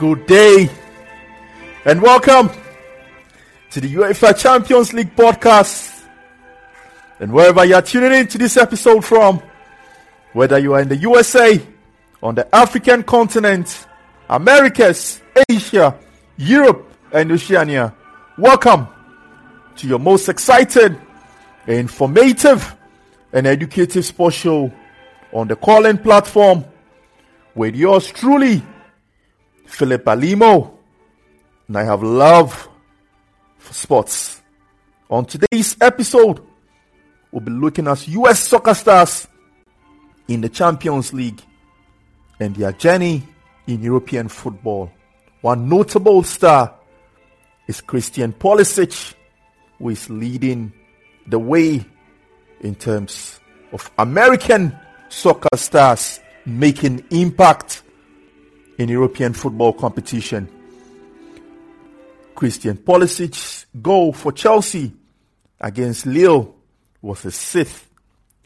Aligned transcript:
good 0.00 0.24
day, 0.26 0.66
and 1.84 2.00
welcome 2.00 2.48
to 3.70 3.82
the 3.82 3.94
UEFA 3.96 4.34
Champions 4.34 4.94
League 4.94 5.14
podcast. 5.14 6.06
And 7.18 7.30
wherever 7.30 7.66
you 7.66 7.74
are 7.74 7.82
tuning 7.82 8.14
in 8.14 8.26
to 8.28 8.38
this 8.38 8.56
episode 8.56 9.04
from, 9.04 9.42
whether 10.32 10.58
you 10.58 10.72
are 10.72 10.80
in 10.80 10.88
the 10.88 10.96
USA, 10.96 11.60
on 12.22 12.34
the 12.34 12.48
African 12.56 13.02
continent, 13.02 13.86
Americas, 14.30 15.20
Asia, 15.50 15.94
Europe, 16.38 16.90
and 17.12 17.30
Oceania, 17.30 17.94
welcome 18.38 18.88
to 19.76 19.86
your 19.86 19.98
most 19.98 20.30
excited, 20.30 20.98
informative, 21.66 22.74
and 23.34 23.46
educative 23.46 24.06
sports 24.06 24.36
show 24.36 24.72
on 25.30 25.46
the 25.46 25.56
Callin 25.56 25.98
platform 25.98 26.64
with 27.54 27.76
yours 27.76 28.10
truly, 28.10 28.62
Philip 29.70 30.04
Alimo. 30.04 30.78
And 31.68 31.78
I 31.78 31.84
have 31.84 32.02
love 32.02 32.68
for 33.58 33.72
sports. 33.72 34.42
On 35.08 35.24
today's 35.24 35.76
episode, 35.80 36.40
we'll 37.30 37.40
be 37.40 37.52
looking 37.52 37.86
at 37.86 38.06
US 38.08 38.40
soccer 38.40 38.74
stars 38.74 39.28
in 40.28 40.40
the 40.40 40.48
Champions 40.48 41.12
League 41.12 41.40
and 42.40 42.54
their 42.54 42.72
journey 42.72 43.22
in 43.66 43.82
European 43.82 44.28
football. 44.28 44.90
One 45.40 45.68
notable 45.68 46.22
star 46.24 46.74
is 47.66 47.80
Christian 47.80 48.32
Pulisic, 48.32 49.14
who 49.78 49.90
is 49.90 50.10
leading 50.10 50.72
the 51.26 51.38
way 51.38 51.84
in 52.60 52.74
terms 52.74 53.38
of 53.72 53.90
American 53.98 54.76
soccer 55.08 55.56
stars 55.56 56.20
making 56.44 57.04
impact 57.10 57.82
in 58.80 58.88
European 58.88 59.34
football 59.34 59.74
competition. 59.74 60.48
Christian 62.34 62.78
Pulisic's 62.78 63.66
goal 63.82 64.14
for 64.14 64.32
Chelsea 64.32 64.94
against 65.60 66.06
Lille 66.06 66.54
was 67.02 67.26
a 67.26 67.30
sixth 67.30 67.90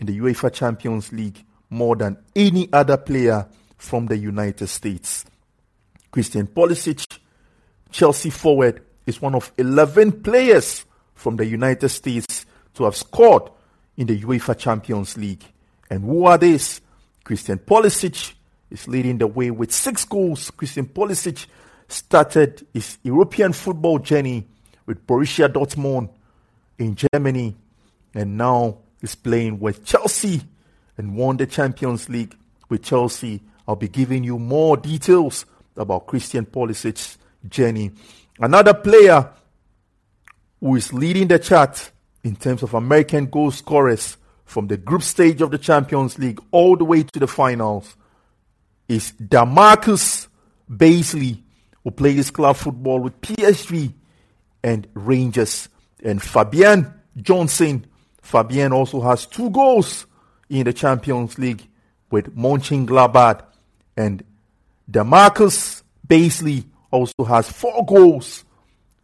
in 0.00 0.06
the 0.06 0.18
UEFA 0.18 0.52
Champions 0.52 1.12
League 1.12 1.44
more 1.70 1.94
than 1.94 2.16
any 2.34 2.68
other 2.72 2.96
player 2.96 3.46
from 3.76 4.06
the 4.06 4.16
United 4.16 4.66
States. 4.66 5.24
Christian 6.10 6.48
Pulisic, 6.48 7.18
Chelsea 7.92 8.30
forward, 8.30 8.82
is 9.06 9.22
one 9.22 9.36
of 9.36 9.52
11 9.56 10.20
players 10.22 10.84
from 11.14 11.36
the 11.36 11.46
United 11.46 11.90
States 11.90 12.44
to 12.74 12.82
have 12.82 12.96
scored 12.96 13.50
in 13.96 14.08
the 14.08 14.20
UEFA 14.20 14.58
Champions 14.58 15.16
League. 15.16 15.44
And 15.88 16.02
who 16.02 16.24
are 16.24 16.38
these? 16.38 16.80
Christian 17.22 17.58
Pulisic 17.58 18.34
is 18.70 18.88
leading 18.88 19.18
the 19.18 19.26
way 19.26 19.50
with 19.50 19.72
six 19.72 20.04
goals. 20.04 20.50
Christian 20.50 20.86
Pulisic 20.86 21.46
started 21.88 22.66
his 22.72 22.98
European 23.02 23.52
football 23.52 23.98
journey 23.98 24.46
with 24.86 25.06
Borussia 25.06 25.48
Dortmund 25.48 26.10
in 26.78 26.96
Germany 26.96 27.56
and 28.14 28.36
now 28.36 28.78
is 29.00 29.14
playing 29.14 29.60
with 29.60 29.84
Chelsea 29.84 30.42
and 30.96 31.16
won 31.16 31.36
the 31.36 31.46
Champions 31.46 32.08
League 32.08 32.36
with 32.68 32.82
Chelsea. 32.82 33.42
I'll 33.66 33.76
be 33.76 33.88
giving 33.88 34.24
you 34.24 34.38
more 34.38 34.76
details 34.76 35.46
about 35.76 36.06
Christian 36.06 36.46
Pulisic's 36.46 37.18
journey. 37.48 37.92
Another 38.38 38.74
player 38.74 39.28
who 40.60 40.76
is 40.76 40.92
leading 40.92 41.28
the 41.28 41.38
chart 41.38 41.90
in 42.22 42.36
terms 42.36 42.62
of 42.62 42.74
American 42.74 43.26
goal 43.26 43.50
scorers 43.50 44.16
from 44.44 44.66
the 44.66 44.76
group 44.76 45.02
stage 45.02 45.40
of 45.42 45.50
the 45.50 45.58
Champions 45.58 46.18
League 46.18 46.40
all 46.50 46.76
the 46.76 46.84
way 46.84 47.02
to 47.02 47.18
the 47.18 47.26
finals 47.26 47.96
is 48.94 49.12
DaMarcus 49.12 50.28
Bassey, 50.70 51.42
who 51.82 51.90
plays 51.90 52.30
club 52.30 52.56
football 52.56 53.00
with 53.00 53.20
PSG 53.20 53.92
and 54.62 54.86
Rangers. 54.94 55.68
And 56.02 56.22
Fabian 56.22 56.92
Johnson. 57.16 57.86
Fabian 58.22 58.72
also 58.72 59.00
has 59.00 59.26
two 59.26 59.50
goals 59.50 60.06
in 60.48 60.64
the 60.64 60.72
Champions 60.72 61.38
League 61.38 61.66
with 62.10 62.34
Mönchengladbach. 62.36 63.42
And 63.96 64.24
DaMarcus 64.90 65.82
Bassey 66.06 66.64
also 66.90 67.24
has 67.24 67.50
four 67.50 67.84
goals. 67.84 68.44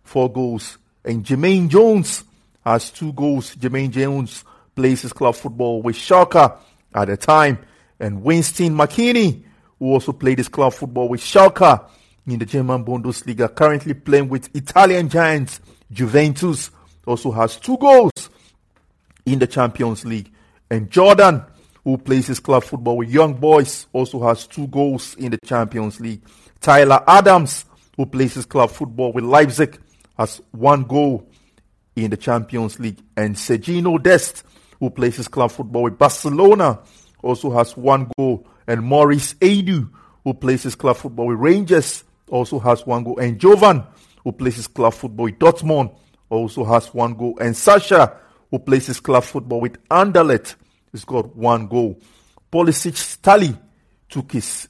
Four 0.04 0.32
goals. 0.32 0.78
And 1.04 1.24
Jermaine 1.24 1.68
Jones 1.68 2.24
has 2.64 2.90
two 2.90 3.12
goals. 3.12 3.56
Jermaine 3.56 3.90
Jones 3.90 4.44
plays 4.74 5.02
his 5.02 5.12
club 5.12 5.34
football 5.34 5.82
with 5.82 5.96
Schalke 5.96 6.56
at 6.94 7.08
the 7.08 7.16
time. 7.16 7.58
And 7.98 8.22
Weston 8.22 8.74
McKennie, 8.74 9.44
who 9.80 9.92
also 9.92 10.12
played 10.12 10.38
his 10.38 10.48
club 10.48 10.72
football 10.72 11.08
with 11.08 11.20
Schalke 11.20 11.84
in 12.26 12.38
the 12.38 12.46
German 12.46 12.84
Bundesliga, 12.84 13.52
currently 13.52 13.94
playing 13.94 14.28
with 14.28 14.54
Italian 14.54 15.08
giants 15.08 15.60
Juventus, 15.90 16.70
also 17.06 17.32
has 17.32 17.56
two 17.56 17.76
goals 17.78 18.30
in 19.26 19.40
the 19.40 19.46
Champions 19.46 20.04
League. 20.04 20.30
And 20.70 20.88
Jordan, 20.90 21.42
who 21.82 21.98
plays 21.98 22.28
his 22.28 22.38
club 22.38 22.62
football 22.62 22.98
with 22.98 23.10
Young 23.10 23.34
Boys, 23.34 23.86
also 23.92 24.22
has 24.28 24.46
two 24.46 24.68
goals 24.68 25.16
in 25.16 25.32
the 25.32 25.38
Champions 25.44 25.98
League. 25.98 26.22
Tyler 26.60 27.02
Adams, 27.08 27.64
who 27.96 28.06
plays 28.06 28.34
his 28.34 28.44
club 28.46 28.70
football 28.70 29.12
with 29.12 29.24
Leipzig, 29.24 29.80
has 30.16 30.40
one 30.52 30.84
goal 30.84 31.26
in 31.96 32.10
the 32.10 32.16
Champions 32.16 32.78
League. 32.78 33.00
And 33.16 33.34
Sergiño 33.34 34.00
Dest, 34.00 34.44
who 34.78 34.90
plays 34.90 35.16
his 35.16 35.26
club 35.26 35.50
football 35.50 35.84
with 35.84 35.98
Barcelona, 35.98 36.80
also 37.22 37.50
has 37.50 37.76
one 37.76 38.10
goal. 38.16 38.46
And 38.70 38.84
Maurice 38.84 39.34
Edu, 39.34 39.90
who 40.22 40.32
plays 40.32 40.62
his 40.62 40.76
club 40.76 40.96
football 40.96 41.26
with 41.26 41.40
Rangers, 41.40 42.04
also 42.28 42.60
has 42.60 42.86
one 42.86 43.02
goal. 43.02 43.18
And 43.18 43.36
Jovan, 43.36 43.82
who 44.22 44.30
plays 44.30 44.54
his 44.54 44.68
club 44.68 44.94
football 44.94 45.24
with 45.24 45.40
Dortmund, 45.40 45.92
also 46.28 46.62
has 46.62 46.94
one 46.94 47.14
goal. 47.14 47.36
And 47.40 47.56
Sacha, 47.56 48.16
who 48.48 48.60
plays 48.60 48.86
his 48.86 49.00
club 49.00 49.24
football 49.24 49.60
with 49.60 49.76
Anderlecht, 49.88 50.54
has 50.92 51.04
got 51.04 51.34
one 51.34 51.66
goal. 51.66 51.98
Pulisic 52.52 53.20
tally 53.20 53.56
took 54.08 54.30
his 54.30 54.68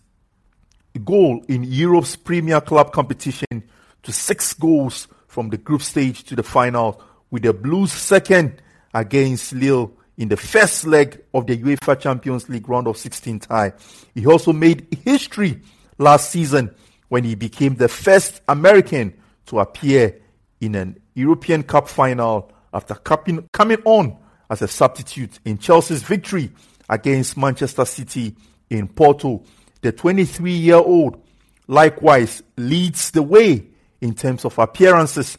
goal 1.05 1.45
in 1.49 1.63
Europe's 1.65 2.17
Premier 2.17 2.63
Club 2.63 2.93
competition 2.93 3.63
to 4.03 4.13
six 4.13 4.55
goals 4.55 5.09
from 5.29 5.51
the 5.51 5.59
group 5.59 5.83
stage 5.83 6.25
to 6.25 6.35
the 6.35 6.43
final, 6.43 7.03
with 7.31 7.43
the 7.43 7.53
Blues 7.53 7.93
second 7.93 8.63
against 8.95 9.53
Lille 9.53 9.93
in 10.21 10.29
the 10.29 10.37
first 10.37 10.87
leg 10.87 11.19
of 11.33 11.47
the 11.47 11.57
UEFA 11.57 11.99
Champions 11.99 12.47
League 12.51 12.69
round 12.69 12.87
of 12.87 12.99
16 12.99 13.41
tie. 13.41 13.73
He 14.15 14.27
also 14.27 14.53
made 14.53 14.87
history 15.03 15.63
last 15.97 16.31
season 16.31 16.75
when 17.09 17.25
he 17.25 17.35
became 17.35 17.75
the 17.77 17.89
first 17.89 18.43
American 18.47 19.15
to 19.47 19.61
appear 19.61 20.21
in 20.61 20.75
an 20.75 21.01
European 21.15 21.63
Cup 21.63 21.89
final 21.89 22.53
after 22.75 22.95
coming 22.95 23.49
on 23.87 24.19
as 24.51 24.61
a 24.61 24.69
substitute 24.69 25.41
in 25.47 25.57
Chelsea's 25.57 26.03
victory 26.03 26.51
against 26.91 27.39
Manchester 27.39 27.87
City 27.87 28.37
in 28.69 28.89
Porto. 28.89 29.43
The 29.81 29.91
23 29.91 30.53
year 30.53 30.77
old 30.77 31.19
likewise 31.67 32.43
leads 32.59 33.11
the 33.13 33.23
way 33.23 33.65
in 34.03 34.15
terms 34.15 34.45
of 34.45 34.59
appearances 34.59 35.39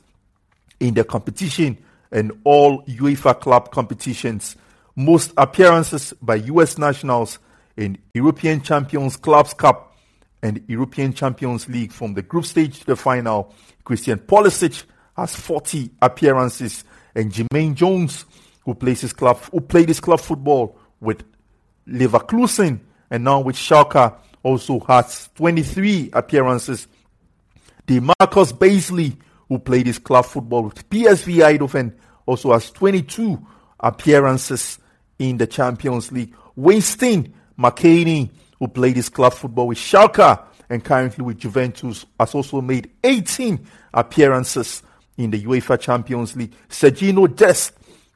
in 0.79 0.95
the 0.95 1.03
competition 1.03 1.77
and 2.11 2.31
all 2.43 2.83
UEFA 2.85 3.39
club 3.39 3.69
competitions. 3.69 4.55
Most 4.95 5.31
appearances 5.37 6.13
by 6.21 6.35
US 6.35 6.77
nationals 6.77 7.39
in 7.77 7.97
European 8.13 8.61
Champions 8.61 9.15
Clubs 9.15 9.53
Cup 9.53 9.95
and 10.43 10.63
European 10.67 11.13
Champions 11.13 11.69
League 11.69 11.91
from 11.91 12.13
the 12.13 12.21
group 12.21 12.45
stage 12.45 12.79
to 12.79 12.85
the 12.87 12.95
final. 12.95 13.53
Christian 13.83 14.19
Pulisic 14.19 14.83
has 15.15 15.35
40 15.35 15.91
appearances 16.01 16.83
and 17.15 17.31
Jermaine 17.31 17.75
Jones, 17.75 18.25
who 18.65 18.73
plays 18.73 19.01
his 19.01 19.13
club, 19.13 19.37
who 19.51 19.61
played 19.61 19.87
his 19.87 19.99
club 19.99 20.19
football 20.19 20.77
with 20.99 21.23
Leverkusen 21.87 22.79
and 23.09 23.23
now 23.23 23.41
with 23.41 23.55
Schalke, 23.55 24.15
also 24.43 24.79
has 24.81 25.29
23 25.35 26.09
appearances. 26.13 26.87
DaMarcus 27.87 28.53
Bassey, 28.53 29.17
who 29.47 29.59
played 29.59 29.87
his 29.87 29.99
club 29.99 30.25
football 30.25 30.63
with 30.63 30.89
PSV 30.89 31.57
Eindhoven, 31.57 31.93
also 32.25 32.53
has 32.53 32.71
22 32.71 33.45
appearances 33.79 34.79
in 35.21 35.37
the 35.37 35.45
Champions 35.45 36.11
League. 36.11 36.33
Weston 36.55 37.31
McKennie, 37.57 38.31
who 38.57 38.67
played 38.67 38.95
his 38.95 39.07
club 39.07 39.33
football 39.33 39.67
with 39.67 39.77
Schalke 39.77 40.43
and 40.67 40.83
currently 40.83 41.23
with 41.23 41.37
Juventus, 41.37 42.07
has 42.19 42.33
also 42.33 42.59
made 42.59 42.89
18 43.03 43.67
appearances 43.93 44.81
in 45.17 45.29
the 45.29 45.43
UEFA 45.43 45.79
Champions 45.79 46.35
League. 46.35 46.55
Sergiño 46.69 47.33
Dest, 47.35 47.73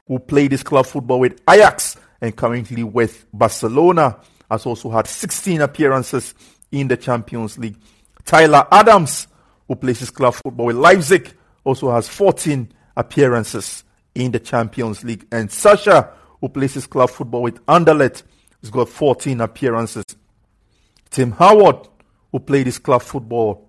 who 0.08 0.18
played 0.18 0.50
his 0.50 0.64
club 0.64 0.84
football 0.84 1.20
with 1.20 1.40
Ajax 1.48 1.96
and 2.20 2.34
currently 2.34 2.82
with 2.82 3.24
Barcelona, 3.32 4.18
has 4.50 4.66
also 4.66 4.90
had 4.90 5.06
16 5.06 5.60
appearances 5.60 6.34
in 6.72 6.88
the 6.88 6.96
Champions 6.96 7.56
League. 7.56 7.76
Tyler 8.24 8.66
Adams, 8.72 9.28
who 9.68 9.76
plays 9.76 10.00
his 10.00 10.10
club 10.10 10.34
football 10.34 10.66
with 10.66 10.76
Leipzig, 10.76 11.32
also 11.62 11.92
has 11.92 12.08
14 12.08 12.68
appearances 12.96 13.84
in 14.16 14.32
the 14.32 14.40
Champions 14.40 15.04
League. 15.04 15.24
And 15.30 15.52
Sacha, 15.52 16.12
who 16.40 16.48
plays 16.48 16.74
his 16.74 16.86
club 16.86 17.10
football 17.10 17.42
with 17.42 17.64
Anderlecht, 17.66 18.22
has 18.60 18.70
got 18.70 18.88
14 18.88 19.40
appearances. 19.40 20.04
Tim 21.10 21.32
Howard, 21.32 21.88
who 22.32 22.40
played 22.40 22.66
his 22.66 22.78
club 22.78 23.02
football 23.02 23.68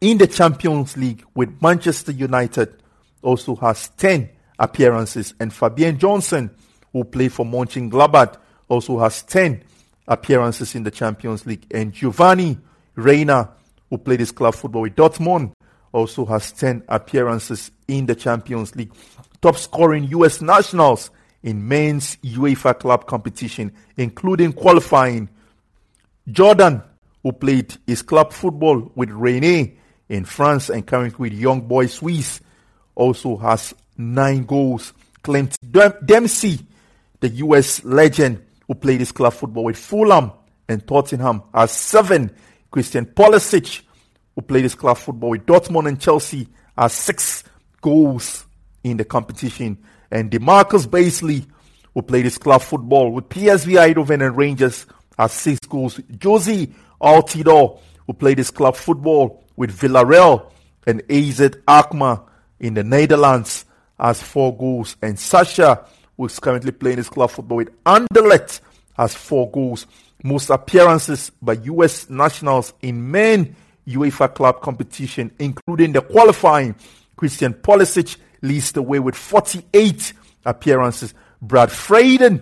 in 0.00 0.18
the 0.18 0.26
Champions 0.26 0.96
League 0.96 1.24
with 1.34 1.62
Manchester 1.62 2.12
United 2.12 2.82
also 3.22 3.54
has 3.56 3.88
10 3.96 4.28
appearances. 4.58 5.34
And 5.40 5.52
Fabian 5.52 5.98
Johnson, 5.98 6.50
who 6.92 7.04
played 7.04 7.32
for 7.32 7.44
Mönchengladbach, 7.44 8.36
also 8.68 8.98
has 8.98 9.22
10 9.22 9.64
appearances 10.06 10.74
in 10.74 10.82
the 10.82 10.90
Champions 10.90 11.46
League. 11.46 11.66
And 11.70 11.92
Giovanni 11.92 12.58
Reyna, 12.94 13.50
who 13.88 13.98
played 13.98 14.20
his 14.20 14.30
club 14.30 14.54
football 14.54 14.82
with 14.82 14.94
Dortmund, 14.94 15.54
also 15.92 16.24
has 16.26 16.52
10 16.52 16.84
appearances 16.88 17.70
in 17.88 18.06
the 18.06 18.14
Champions 18.14 18.76
League. 18.76 18.92
Top 19.40 19.56
scoring 19.56 20.04
US 20.04 20.42
nationals 20.42 21.10
in 21.44 21.68
men's 21.68 22.16
UEFA 22.24 22.76
club 22.76 23.06
competition, 23.06 23.70
including 23.96 24.52
qualifying. 24.52 25.28
Jordan, 26.28 26.82
who 27.22 27.32
played 27.32 27.76
his 27.86 28.02
club 28.02 28.32
football 28.32 28.90
with 28.94 29.10
Rennes 29.10 29.76
in 30.08 30.24
France 30.24 30.70
and 30.70 30.86
currently 30.86 31.30
with 31.30 31.38
Young 31.38 31.60
Boys 31.60 31.94
Suisse, 31.94 32.40
also 32.94 33.36
has 33.36 33.74
nine 33.96 34.44
goals. 34.44 34.94
Clint 35.22 35.56
Dempsey, 35.70 36.66
the 37.20 37.28
US 37.28 37.84
legend 37.84 38.42
who 38.66 38.74
played 38.74 39.00
his 39.00 39.12
club 39.12 39.34
football 39.34 39.64
with 39.64 39.76
Fulham 39.76 40.32
and 40.68 40.86
Tottenham, 40.86 41.42
has 41.54 41.70
seven. 41.70 42.34
Christian 42.70 43.06
Pulisic, 43.06 43.82
who 44.34 44.42
played 44.42 44.64
his 44.64 44.74
club 44.74 44.96
football 44.96 45.30
with 45.30 45.46
Dortmund 45.46 45.88
and 45.88 46.00
Chelsea, 46.00 46.48
has 46.76 46.92
six 46.92 47.44
goals 47.80 48.46
in 48.82 48.96
the 48.96 49.04
competition. 49.04 49.78
And 50.10 50.30
Demarcus 50.30 50.90
Basley, 50.90 51.46
who 51.92 52.02
played 52.02 52.24
his 52.24 52.38
club 52.38 52.62
football 52.62 53.10
with 53.12 53.28
PSV 53.28 53.94
Eindhoven 53.94 54.26
and 54.26 54.36
Rangers, 54.36 54.86
has 55.18 55.32
six 55.32 55.60
goals. 55.60 55.98
Jozy 55.98 56.72
Altidore, 57.00 57.80
who 58.06 58.12
played 58.12 58.38
his 58.38 58.50
club 58.50 58.76
football 58.76 59.44
with 59.56 59.76
Villarreal 59.76 60.50
and 60.86 61.02
AZ 61.10 61.40
Alkmaar 61.66 62.24
in 62.60 62.74
the 62.74 62.84
Netherlands, 62.84 63.64
has 63.98 64.22
four 64.22 64.56
goals. 64.56 64.96
And 65.02 65.18
Sacha, 65.18 65.86
who 66.16 66.26
is 66.26 66.38
currently 66.38 66.72
playing 66.72 66.98
his 66.98 67.08
club 67.08 67.30
football 67.30 67.58
with 67.58 67.84
Anderlecht, 67.84 68.60
has 68.96 69.14
four 69.14 69.50
goals. 69.50 69.86
Most 70.22 70.50
appearances 70.50 71.30
by 71.42 71.54
US 71.64 72.08
nationals 72.08 72.72
in 72.80 73.10
men 73.10 73.56
UEFA 73.86 74.34
club 74.34 74.60
competition, 74.60 75.30
including 75.38 75.92
the 75.92 76.00
qualifying. 76.00 76.74
Christian 77.16 77.54
Pulisic 77.54 78.16
leads 78.44 78.72
the 78.72 78.82
way 78.82 79.00
with 79.00 79.16
48 79.16 80.12
appearances. 80.44 81.14
Brad 81.40 81.70
Friedel, 81.70 82.40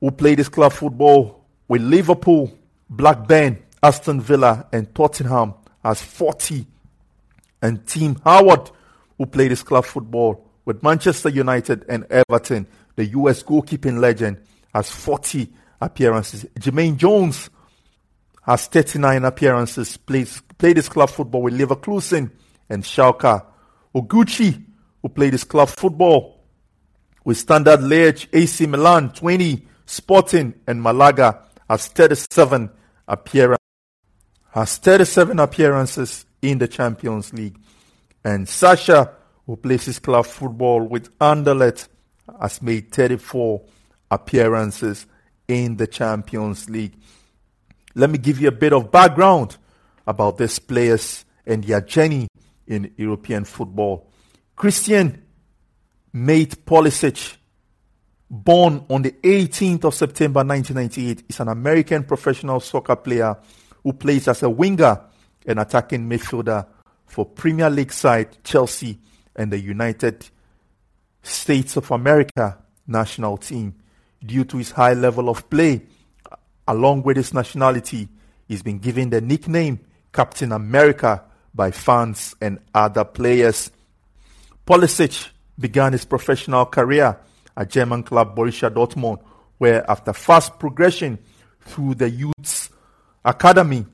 who 0.00 0.10
played 0.10 0.38
his 0.38 0.48
club 0.48 0.72
football 0.72 1.44
with 1.68 1.82
Liverpool, 1.82 2.52
Blackburn, 2.90 3.62
Aston 3.82 4.20
Villa, 4.20 4.66
and 4.72 4.92
Tottenham, 4.94 5.54
has 5.84 6.02
40. 6.02 6.66
And 7.62 7.86
Tim 7.86 8.16
Howard, 8.24 8.70
who 9.18 9.26
played 9.26 9.50
his 9.50 9.62
club 9.62 9.84
football 9.84 10.44
with 10.64 10.82
Manchester 10.82 11.28
United 11.28 11.84
and 11.88 12.04
Everton, 12.10 12.66
the 12.96 13.06
US 13.06 13.42
goalkeeping 13.42 13.98
legend, 13.98 14.38
has 14.74 14.90
40 14.90 15.52
appearances. 15.80 16.44
Jermaine 16.58 16.96
Jones 16.96 17.50
has 18.42 18.66
39 18.66 19.24
appearances, 19.24 19.96
plays, 19.96 20.42
played 20.58 20.76
his 20.76 20.88
club 20.88 21.10
football 21.10 21.42
with 21.42 21.58
Leverkusen 21.58 22.30
and 22.68 22.82
Schalke. 22.82 23.44
Oguchi, 23.94 24.62
who 25.04 25.10
played 25.10 25.34
his 25.34 25.44
club 25.44 25.68
football 25.68 26.40
with 27.26 27.36
Standard 27.36 27.80
Liège, 27.80 28.26
AC 28.32 28.64
Milan, 28.64 29.10
Twente, 29.10 29.60
Sporting, 29.84 30.54
and 30.66 30.82
Malaga, 30.82 31.42
has 31.68 31.88
37 31.88 32.70
appearances. 33.06 33.58
Has 34.52 34.78
37 34.78 35.38
appearances 35.40 36.24
in 36.40 36.56
the 36.56 36.66
Champions 36.66 37.34
League. 37.34 37.58
And 38.24 38.48
Sacha, 38.48 39.12
who 39.44 39.56
plays 39.56 39.84
his 39.84 39.98
club 39.98 40.24
football 40.24 40.80
with 40.80 41.18
Anderlecht, 41.18 41.88
has 42.40 42.62
made 42.62 42.90
34 42.90 43.60
appearances 44.10 45.04
in 45.46 45.76
the 45.76 45.86
Champions 45.86 46.70
League. 46.70 46.94
Let 47.94 48.08
me 48.08 48.16
give 48.16 48.40
you 48.40 48.48
a 48.48 48.52
bit 48.52 48.72
of 48.72 48.90
background 48.90 49.58
about 50.06 50.38
these 50.38 50.58
players 50.58 51.26
and 51.44 51.62
their 51.62 51.82
journey 51.82 52.26
in 52.66 52.90
European 52.96 53.44
football. 53.44 54.08
Christian 54.56 55.20
Mate 56.12 56.64
Pulisic, 56.64 57.36
born 58.30 58.84
on 58.88 59.02
the 59.02 59.10
18th 59.10 59.84
of 59.84 59.94
September 59.94 60.44
1998, 60.44 61.24
is 61.28 61.40
an 61.40 61.48
American 61.48 62.04
professional 62.04 62.60
soccer 62.60 62.94
player 62.94 63.36
who 63.82 63.92
plays 63.92 64.28
as 64.28 64.44
a 64.44 64.48
winger 64.48 65.00
and 65.44 65.58
attacking 65.58 66.08
midfielder 66.08 66.66
for 67.04 67.26
Premier 67.26 67.68
League 67.68 67.92
side 67.92 68.42
Chelsea 68.44 68.98
and 69.34 69.52
the 69.52 69.58
United 69.58 70.24
States 71.22 71.76
of 71.76 71.90
America 71.90 72.56
national 72.86 73.36
team. 73.36 73.74
Due 74.24 74.44
to 74.44 74.56
his 74.56 74.70
high 74.70 74.94
level 74.94 75.28
of 75.28 75.50
play, 75.50 75.82
along 76.68 77.02
with 77.02 77.16
his 77.16 77.34
nationality, 77.34 78.08
he's 78.46 78.62
been 78.62 78.78
given 78.78 79.10
the 79.10 79.20
nickname 79.20 79.80
Captain 80.12 80.52
America 80.52 81.24
by 81.54 81.72
fans 81.72 82.34
and 82.40 82.58
other 82.72 83.04
players. 83.04 83.70
Pulisic 84.66 85.28
began 85.58 85.92
his 85.92 86.06
professional 86.06 86.64
career 86.66 87.18
at 87.56 87.70
German 87.70 88.02
club 88.02 88.34
Borussia 88.34 88.70
Dortmund, 88.70 89.20
where 89.58 89.88
after 89.90 90.12
fast 90.12 90.58
progression 90.58 91.18
through 91.60 91.94
the 91.94 92.08
youth's 92.08 92.70
academy, 93.24 93.84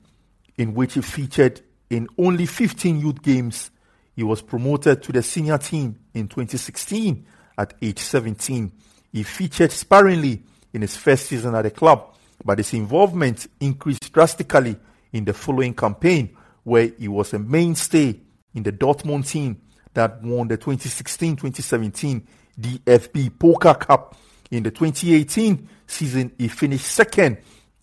in 0.57 0.73
which 0.73 0.93
he 0.93 1.01
featured 1.01 1.61
in 1.89 2.07
only 2.17 2.45
15 2.45 2.99
youth 2.99 3.21
games, 3.21 3.69
he 4.15 4.23
was 4.23 4.41
promoted 4.41 5.03
to 5.03 5.11
the 5.11 5.21
senior 5.21 5.57
team 5.57 5.97
in 6.13 6.27
2016 6.27 7.25
at 7.57 7.73
age 7.81 7.99
17. 7.99 8.71
He 9.11 9.23
featured 9.23 9.71
sparingly 9.71 10.41
in 10.73 10.81
his 10.81 10.95
first 10.95 11.25
season 11.25 11.53
at 11.53 11.63
the 11.63 11.71
club, 11.71 12.15
but 12.45 12.59
his 12.59 12.73
involvement 12.73 13.47
increased 13.59 14.11
drastically 14.13 14.77
in 15.11 15.25
the 15.25 15.33
following 15.33 15.73
campaign, 15.73 16.37
where 16.63 16.91
he 16.97 17.09
was 17.09 17.33
a 17.33 17.39
mainstay 17.39 18.17
in 18.53 18.63
the 18.63 18.71
Dortmund 18.71 19.27
team 19.27 19.59
that 19.93 20.21
won 20.23 20.47
the 20.47 20.57
2016-2017 20.57 22.23
DFB 22.59 23.29
Pokal 23.31 23.79
Cup. 23.79 24.15
In 24.49 24.63
the 24.63 24.71
2018 24.71 25.67
season, 25.87 26.31
he 26.37 26.47
finished 26.47 26.85
second 26.85 27.37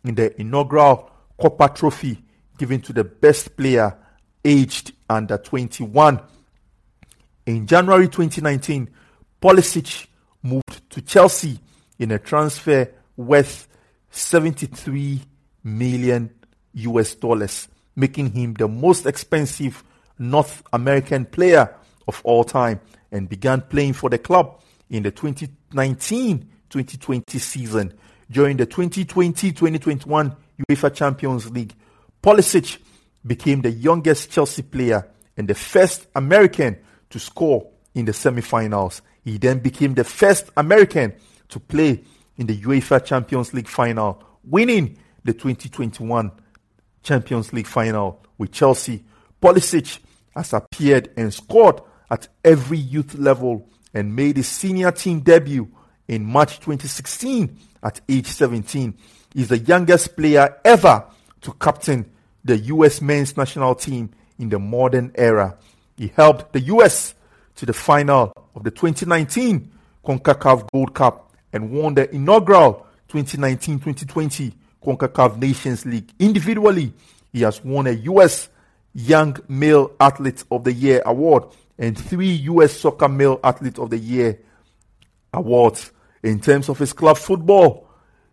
in 0.04 0.14
the 0.14 0.38
inaugural 0.40 1.10
Kopa 1.38 1.74
Trophy 1.74 2.22
given 2.58 2.80
to 2.82 2.92
the 2.92 3.04
best 3.04 3.56
player 3.56 3.96
aged 4.44 4.92
under 5.08 5.38
21. 5.38 6.20
In 7.46 7.66
January 7.66 8.08
2019, 8.08 8.90
Pulisic 9.40 10.06
moved 10.42 10.90
to 10.90 11.00
Chelsea 11.02 11.58
in 11.98 12.10
a 12.10 12.18
transfer 12.18 12.90
worth 13.16 13.68
73 14.10 15.22
million 15.64 16.30
US 16.74 17.14
dollars, 17.14 17.68
making 17.96 18.32
him 18.32 18.54
the 18.54 18.68
most 18.68 19.06
expensive 19.06 19.82
North 20.18 20.62
American 20.72 21.24
player 21.24 21.74
of 22.08 22.20
all 22.24 22.42
time 22.42 22.80
and 23.12 23.28
began 23.28 23.60
playing 23.60 23.92
for 23.92 24.10
the 24.10 24.18
club 24.18 24.60
in 24.90 25.04
the 25.04 25.12
2019-2020 25.12 27.38
season. 27.38 27.94
During 28.30 28.56
the 28.56 28.66
2020-2021 28.66 30.36
UEFA 30.68 30.94
Champions 30.94 31.50
League, 31.50 31.74
Pulisic 32.22 32.78
became 33.24 33.62
the 33.62 33.70
youngest 33.70 34.30
Chelsea 34.30 34.62
player 34.62 35.08
and 35.36 35.46
the 35.46 35.54
first 35.54 36.08
American 36.16 36.78
to 37.10 37.18
score 37.18 37.68
in 37.94 38.04
the 38.04 38.12
semi-finals. 38.12 39.02
He 39.24 39.38
then 39.38 39.60
became 39.60 39.94
the 39.94 40.04
first 40.04 40.50
American 40.56 41.14
to 41.48 41.60
play 41.60 42.02
in 42.36 42.46
the 42.46 42.56
UEFA 42.56 43.04
Champions 43.04 43.54
League 43.54 43.68
final, 43.68 44.22
winning 44.44 44.98
the 45.24 45.32
2021 45.32 46.30
Champions 47.02 47.52
League 47.52 47.66
final 47.66 48.24
with 48.36 48.52
Chelsea. 48.52 49.04
Pulisic 49.40 50.00
has 50.34 50.52
appeared 50.52 51.10
and 51.16 51.32
scored 51.32 51.80
at 52.10 52.28
every 52.44 52.78
youth 52.78 53.14
level 53.14 53.68
and 53.94 54.14
made 54.14 54.36
his 54.36 54.48
senior 54.48 54.90
team 54.92 55.20
debut 55.20 55.68
in 56.06 56.24
March 56.24 56.58
2016 56.60 57.56
at 57.82 58.00
age 58.08 58.26
17. 58.26 58.94
He's 59.34 59.48
the 59.48 59.58
youngest 59.58 60.16
player 60.16 60.56
ever 60.64 61.04
to 61.42 61.52
captain 61.54 62.10
the 62.44 62.56
US 62.58 63.00
men's 63.00 63.36
national 63.36 63.74
team 63.74 64.10
in 64.38 64.48
the 64.48 64.58
modern 64.58 65.12
era. 65.14 65.58
He 65.96 66.08
helped 66.08 66.52
the 66.52 66.60
US 66.60 67.14
to 67.56 67.66
the 67.66 67.72
final 67.72 68.32
of 68.54 68.64
the 68.64 68.70
2019 68.70 69.70
CONCACAF 70.04 70.70
Gold 70.72 70.94
Cup 70.94 71.32
and 71.52 71.70
won 71.70 71.94
the 71.94 72.12
inaugural 72.14 72.86
2019-2020 73.10 74.52
CONCACAF 74.82 75.38
Nations 75.38 75.84
League. 75.84 76.10
Individually, 76.18 76.92
he 77.32 77.42
has 77.42 77.62
won 77.62 77.86
a 77.86 77.92
US 77.92 78.48
Young 78.94 79.36
Male 79.48 79.92
Athlete 80.00 80.44
of 80.50 80.64
the 80.64 80.72
Year 80.72 81.02
award 81.04 81.44
and 81.78 81.96
three 81.98 82.32
US 82.32 82.80
Soccer 82.80 83.08
Male 83.08 83.38
Athlete 83.42 83.78
of 83.78 83.90
the 83.90 83.98
Year 83.98 84.40
awards. 85.32 85.92
In 86.22 86.40
terms 86.40 86.68
of 86.68 86.78
his 86.78 86.92
club 86.92 87.16
football, 87.16 87.88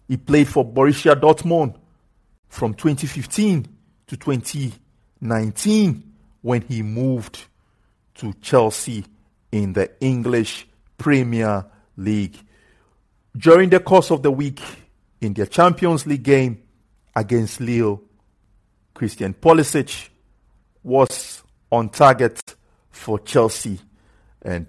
he 0.07 0.17
played 0.17 0.47
for 0.47 0.65
Borussia 0.65 1.19
Dortmund 1.19 1.75
from 2.47 2.73
2015 2.73 3.67
to 4.07 4.17
2019, 4.17 6.13
when 6.41 6.61
he 6.61 6.81
moved 6.81 7.45
to 8.15 8.33
Chelsea 8.41 9.05
in 9.51 9.73
the 9.73 9.91
English 9.99 10.67
Premier 10.97 11.65
League. 11.97 12.37
During 13.35 13.69
the 13.69 13.79
course 13.79 14.11
of 14.11 14.23
the 14.23 14.31
week, 14.31 14.61
in 15.21 15.33
their 15.33 15.47
Champions 15.47 16.05
League 16.05 16.23
game 16.23 16.61
against 17.15 17.59
Lille, 17.59 18.01
Christian 18.93 19.33
Pulisic 19.33 20.09
was 20.83 21.43
on 21.71 21.89
target 21.89 22.55
for 22.95 23.19
Chelsea. 23.19 23.79
And 24.41 24.65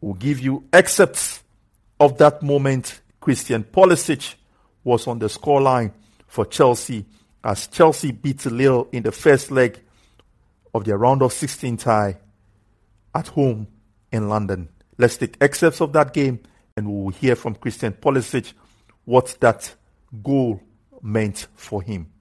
we'll 0.00 0.14
give 0.14 0.40
you 0.40 0.64
excerpts 0.72 1.42
of 1.98 2.18
that 2.18 2.42
moment. 2.42 3.00
Christian 3.20 3.64
Pulisic 3.64 4.34
was 4.84 5.06
on 5.06 5.18
the 5.18 5.26
scoreline 5.26 5.92
for 6.26 6.44
Chelsea 6.44 7.06
as 7.42 7.66
Chelsea 7.68 8.12
beat 8.12 8.44
Lille 8.44 8.88
in 8.92 9.02
the 9.02 9.12
first 9.12 9.50
leg 9.50 9.80
of 10.74 10.84
their 10.84 10.98
round 10.98 11.22
of 11.22 11.32
16 11.32 11.78
tie 11.78 12.18
at 13.14 13.28
home 13.28 13.66
in 14.12 14.28
London. 14.28 14.68
Let's 14.98 15.16
take 15.16 15.38
excerpts 15.40 15.80
of 15.80 15.92
that 15.94 16.12
game 16.12 16.40
and 16.76 16.86
we 16.86 17.04
will 17.04 17.10
hear 17.10 17.36
from 17.36 17.54
Christian 17.54 17.92
Pulisic 17.94 18.52
what 19.04 19.36
that 19.40 19.74
goal 20.22 20.60
meant 21.02 21.46
for 21.54 21.82
him. 21.82 22.13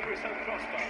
Davis 0.00 0.24
and 0.24 0.32
crossbar. 0.48 0.88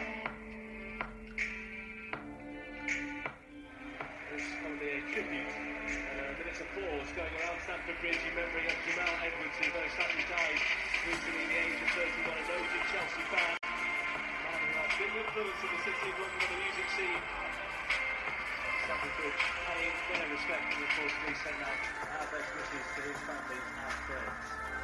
This 4.31 4.39
is 4.39 4.55
going 4.63 4.71
to 4.71 4.79
be 4.79 4.87
a 4.87 5.03
tribute. 5.11 5.51
Uh, 5.51 6.31
minutes 6.39 6.63
of 6.63 6.71
applause 6.71 7.11
going 7.19 7.35
around 7.43 7.59
Stamford 7.67 7.99
Bridge 7.99 8.23
in 8.23 8.39
memory 8.39 8.71
of 8.71 8.79
Jamal 8.87 9.11
Edwards, 9.19 9.57
who 9.59 9.67
very 9.75 9.91
sadly 9.99 10.23
died 10.31 10.63
recently 11.11 11.43
at 11.43 11.51
the 11.51 11.59
age 11.59 11.79
of 11.83 11.91
31, 11.91 12.39
a 12.39 12.45
noted 12.55 12.85
Chelsea 12.95 13.25
fan. 13.35 13.55
Big 14.95 15.11
influence 15.11 15.59
in 15.59 15.71
the 15.75 15.81
city 15.91 16.07
of 16.07 16.17
London 16.23 16.41
on 16.47 16.51
the 16.55 16.59
music 16.71 16.89
scene. 16.95 17.23
Stamford 18.87 19.15
Bridge 19.19 19.43
paying 19.43 19.97
their 20.07 20.29
respect 20.39 20.67
and 20.71 20.83
of 20.87 20.91
course 20.95 21.17
we 21.27 21.35
send 21.35 21.59
out 21.67 21.83
our 22.15 22.27
best 22.31 22.51
wishes 22.55 22.87
to 22.95 23.01
his 23.11 23.19
family 23.27 23.59
and 23.59 23.97
friends. 24.07 24.80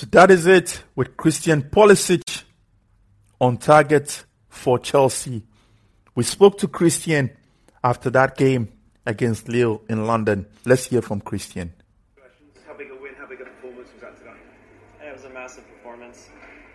So 0.00 0.06
that 0.12 0.30
is 0.30 0.46
it 0.46 0.82
with 0.96 1.14
Christian 1.18 1.60
Pulisic 1.62 2.44
on 3.38 3.58
target 3.58 4.24
for 4.48 4.78
Chelsea. 4.78 5.42
We 6.14 6.24
spoke 6.24 6.58
to 6.58 6.68
Christian 6.68 7.30
after 7.84 8.10
that 8.10 8.36
game 8.36 8.72
against 9.06 9.48
Lille 9.48 9.80
in 9.88 10.06
London. 10.06 10.46
Let's 10.64 10.86
hear 10.86 11.02
from 11.02 11.20
Christian. 11.20 11.72
How 12.66 12.74
big 12.74 12.90
a 12.90 12.96
win, 13.00 13.14
how 13.16 13.26
big 13.26 13.40
a 13.40 13.44
performance 13.44 13.88
was 13.92 14.02
that 14.02 14.18
today? 14.18 14.34
It 15.06 15.12
was 15.12 15.24
a 15.24 15.30
massive 15.30 15.64
performance. 15.68 16.28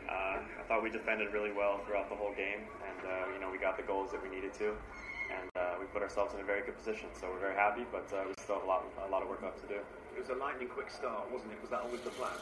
Uh, 0.07 0.39
I 0.39 0.63
thought 0.67 0.83
we 0.83 0.89
defended 0.89 1.33
really 1.33 1.51
well 1.51 1.81
throughout 1.85 2.09
the 2.09 2.15
whole 2.15 2.33
game, 2.33 2.63
and 2.87 2.99
uh, 3.05 3.33
you 3.33 3.39
know 3.41 3.51
we 3.51 3.57
got 3.57 3.75
the 3.77 3.83
goals 3.83 4.11
that 4.11 4.23
we 4.23 4.29
needed 4.33 4.53
to, 4.55 4.71
and 5.29 5.49
uh, 5.55 5.75
we 5.79 5.85
put 5.87 6.01
ourselves 6.01 6.33
in 6.33 6.39
a 6.39 6.43
very 6.43 6.63
good 6.65 6.77
position. 6.77 7.09
So 7.19 7.27
we're 7.29 7.39
very 7.39 7.55
happy, 7.55 7.85
but 7.91 8.07
uh, 8.15 8.23
we 8.27 8.33
still 8.41 8.55
have 8.55 8.63
a 8.63 8.67
lot, 8.67 8.85
a 9.05 9.11
lot 9.11 9.21
of 9.21 9.27
work 9.27 9.43
left 9.43 9.59
to 9.61 9.67
do. 9.67 9.79
It 10.15 10.19
was 10.19 10.29
a 10.29 10.39
lightning 10.39 10.69
quick 10.69 10.89
start, 10.89 11.29
wasn't 11.31 11.51
it? 11.51 11.59
Was 11.61 11.71
that 11.71 11.81
always 11.81 12.01
the 12.01 12.15
plan? 12.15 12.39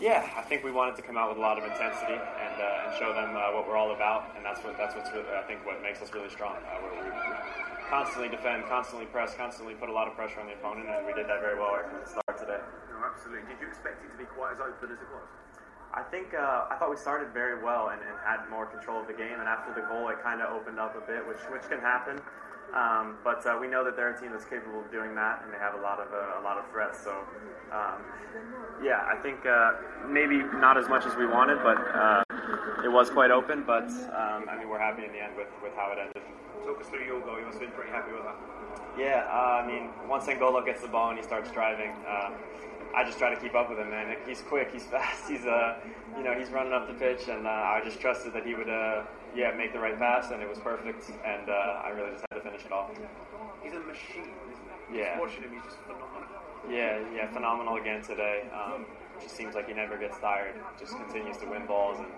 Yeah, 0.00 0.26
I 0.36 0.42
think 0.42 0.64
we 0.64 0.72
wanted 0.74 0.96
to 0.96 1.02
come 1.02 1.16
out 1.16 1.30
with 1.30 1.38
a 1.38 1.40
lot 1.40 1.54
of 1.56 1.62
intensity 1.62 2.18
and, 2.18 2.56
uh, 2.58 2.84
and 2.86 2.90
show 2.98 3.14
them 3.14 3.38
uh, 3.38 3.54
what 3.54 3.68
we're 3.68 3.78
all 3.78 3.94
about, 3.94 4.34
and 4.34 4.44
that's 4.44 4.58
what 4.66 4.76
that's 4.76 4.94
what's 4.94 5.10
really, 5.14 5.30
I 5.30 5.46
think 5.46 5.64
what 5.64 5.80
makes 5.82 6.02
us 6.02 6.10
really 6.12 6.30
strong. 6.30 6.58
Uh, 6.66 6.82
we, 6.82 6.98
we 6.98 7.14
constantly 7.86 8.28
defend, 8.28 8.66
constantly 8.66 9.06
press, 9.06 9.38
constantly 9.38 9.74
put 9.78 9.88
a 9.88 9.94
lot 9.94 10.10
of 10.10 10.18
pressure 10.18 10.40
on 10.40 10.50
the 10.50 10.58
opponent, 10.58 10.90
and 10.90 11.06
we 11.06 11.14
did 11.14 11.30
that 11.30 11.38
very 11.38 11.54
well 11.54 11.78
right 11.78 11.86
from 11.86 12.02
the 12.02 12.10
start 12.10 12.34
today. 12.34 12.58
No, 12.90 13.06
absolutely. 13.06 13.46
Did 13.46 13.62
you 13.62 13.68
expect 13.70 14.02
it 14.02 14.10
to 14.10 14.18
be 14.18 14.26
quite 14.34 14.58
as 14.58 14.60
open 14.60 14.90
as 14.90 14.98
it 14.98 15.10
was? 15.14 15.30
I 15.94 16.02
think 16.02 16.34
uh, 16.34 16.66
I 16.66 16.74
thought 16.74 16.90
we 16.90 16.98
started 16.98 17.30
very 17.30 17.62
well 17.62 17.94
and, 17.94 18.02
and, 18.02 18.18
had 18.26 18.50
more 18.50 18.66
control 18.66 18.98
of 18.98 19.06
the 19.06 19.14
game, 19.14 19.38
and 19.38 19.46
after 19.46 19.70
the 19.78 19.86
goal, 19.86 20.10
it 20.10 20.18
kind 20.26 20.42
of 20.42 20.50
opened 20.50 20.82
up 20.82 20.98
a 20.98 21.04
bit, 21.06 21.22
which 21.22 21.38
which 21.54 21.62
can 21.70 21.78
happen. 21.78 22.18
Um, 22.74 23.22
but 23.22 23.46
uh, 23.46 23.54
we 23.62 23.70
know 23.70 23.86
that 23.86 23.94
they're 23.94 24.10
a 24.10 24.18
team 24.18 24.34
that's 24.34 24.44
capable 24.44 24.82
of 24.82 24.90
doing 24.90 25.14
that, 25.14 25.46
and 25.46 25.54
they 25.54 25.58
have 25.62 25.78
a 25.78 25.82
lot 25.86 26.02
of 26.02 26.10
uh, 26.10 26.40
a 26.40 26.42
lot 26.42 26.58
of 26.58 26.66
threats. 26.74 26.98
So, 26.98 27.14
um, 27.72 28.02
yeah, 28.82 29.06
I 29.06 29.16
think 29.22 29.46
uh, 29.46 29.72
maybe 30.08 30.38
not 30.58 30.76
as 30.76 30.88
much 30.88 31.06
as 31.06 31.16
we 31.16 31.26
wanted, 31.26 31.62
but 31.62 31.78
uh, 31.78 32.24
it 32.84 32.90
was 32.90 33.10
quite 33.10 33.30
open. 33.30 33.64
But 33.66 33.88
um, 34.12 34.48
I 34.48 34.56
mean, 34.58 34.68
we're 34.68 34.78
happy 34.78 35.04
in 35.04 35.12
the 35.12 35.22
end 35.22 35.36
with, 35.36 35.48
with 35.62 35.72
how 35.74 35.92
it 35.92 35.98
ended. 35.98 36.22
Talk 36.64 36.80
us 36.80 36.88
through 36.88 37.04
your 37.04 37.20
goal. 37.20 37.38
You 37.38 37.46
must 37.46 37.58
have 37.58 37.68
been 37.68 37.76
pretty 37.76 37.90
happy 37.90 38.12
with 38.12 38.24
that. 38.24 38.36
Yeah, 38.98 39.26
uh, 39.28 39.62
I 39.62 39.66
mean, 39.66 39.90
once 40.08 40.26
N'Golo 40.26 40.64
gets 40.64 40.82
the 40.82 40.88
ball 40.88 41.10
and 41.10 41.18
he 41.18 41.24
starts 41.24 41.50
driving, 41.50 41.90
uh, 42.06 42.30
I 42.94 43.02
just 43.04 43.18
try 43.18 43.34
to 43.34 43.40
keep 43.40 43.54
up 43.54 43.68
with 43.68 43.78
him, 43.78 43.90
man. 43.90 44.16
He's 44.26 44.42
quick, 44.42 44.70
he's 44.72 44.84
fast, 44.94 45.28
he's 45.28 45.44
uh, 45.44 45.76
you 46.16 46.22
know, 46.22 46.32
he's 46.38 46.50
running 46.50 46.72
up 46.72 46.86
the 46.86 46.94
pitch, 46.94 47.28
and 47.28 47.46
uh, 47.46 47.50
I 47.50 47.80
just 47.84 48.00
trusted 48.00 48.32
that 48.34 48.46
he 48.46 48.54
would, 48.54 48.68
uh, 48.68 49.02
yeah, 49.34 49.50
make 49.56 49.72
the 49.72 49.80
right 49.80 49.98
pass, 49.98 50.30
and 50.30 50.40
it 50.40 50.48
was 50.48 50.58
perfect, 50.58 51.10
and 51.24 51.48
uh, 51.50 51.82
I 51.84 51.90
really 51.90 52.12
just 52.12 52.24
had 52.30 52.36
to 52.36 52.42
finish 52.42 52.64
it 52.64 52.70
off. 52.70 52.90
He's 53.62 53.72
a 53.72 53.80
machine? 53.80 54.30
Yeah. 54.92 55.16
Just 55.16 55.20
watching 55.20 55.42
him, 55.44 55.52
he's 55.54 55.64
just 55.64 55.78
phenomenal. 55.86 56.44
Yeah, 56.68 57.00
yeah, 57.14 57.32
phenomenal 57.32 57.76
again 57.76 58.02
today. 58.02 58.48
Um, 58.52 58.86
just 59.20 59.36
seems 59.36 59.54
like 59.54 59.68
he 59.68 59.74
never 59.74 59.96
gets 59.96 60.18
tired. 60.18 60.56
Just 60.78 60.96
continues 60.96 61.36
to 61.38 61.46
win 61.46 61.66
balls 61.66 61.98
and 62.00 62.08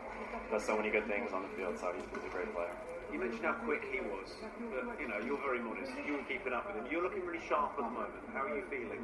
does 0.50 0.64
so 0.64 0.76
many 0.76 0.90
good 0.90 1.06
things 1.06 1.32
on 1.32 1.42
the 1.42 1.48
field. 1.56 1.78
So 1.78 1.92
he's, 1.94 2.04
he's 2.14 2.24
a 2.24 2.32
great 2.32 2.52
player. 2.54 2.74
You 3.12 3.18
mentioned 3.20 3.44
how 3.44 3.54
quick 3.64 3.86
he 3.90 4.00
was, 4.00 4.34
but 4.70 4.98
you 5.00 5.08
know 5.08 5.18
you're 5.24 5.38
very 5.38 5.60
modest. 5.60 5.92
You 6.06 6.14
were 6.14 6.26
keeping 6.26 6.52
up 6.52 6.66
with 6.66 6.76
him. 6.76 6.90
You're 6.90 7.02
looking 7.02 7.24
really 7.24 7.42
sharp 7.46 7.72
at 7.78 7.84
the 7.86 7.90
moment. 7.90 8.12
How 8.34 8.42
are 8.44 8.56
you 8.56 8.64
feeling? 8.68 8.98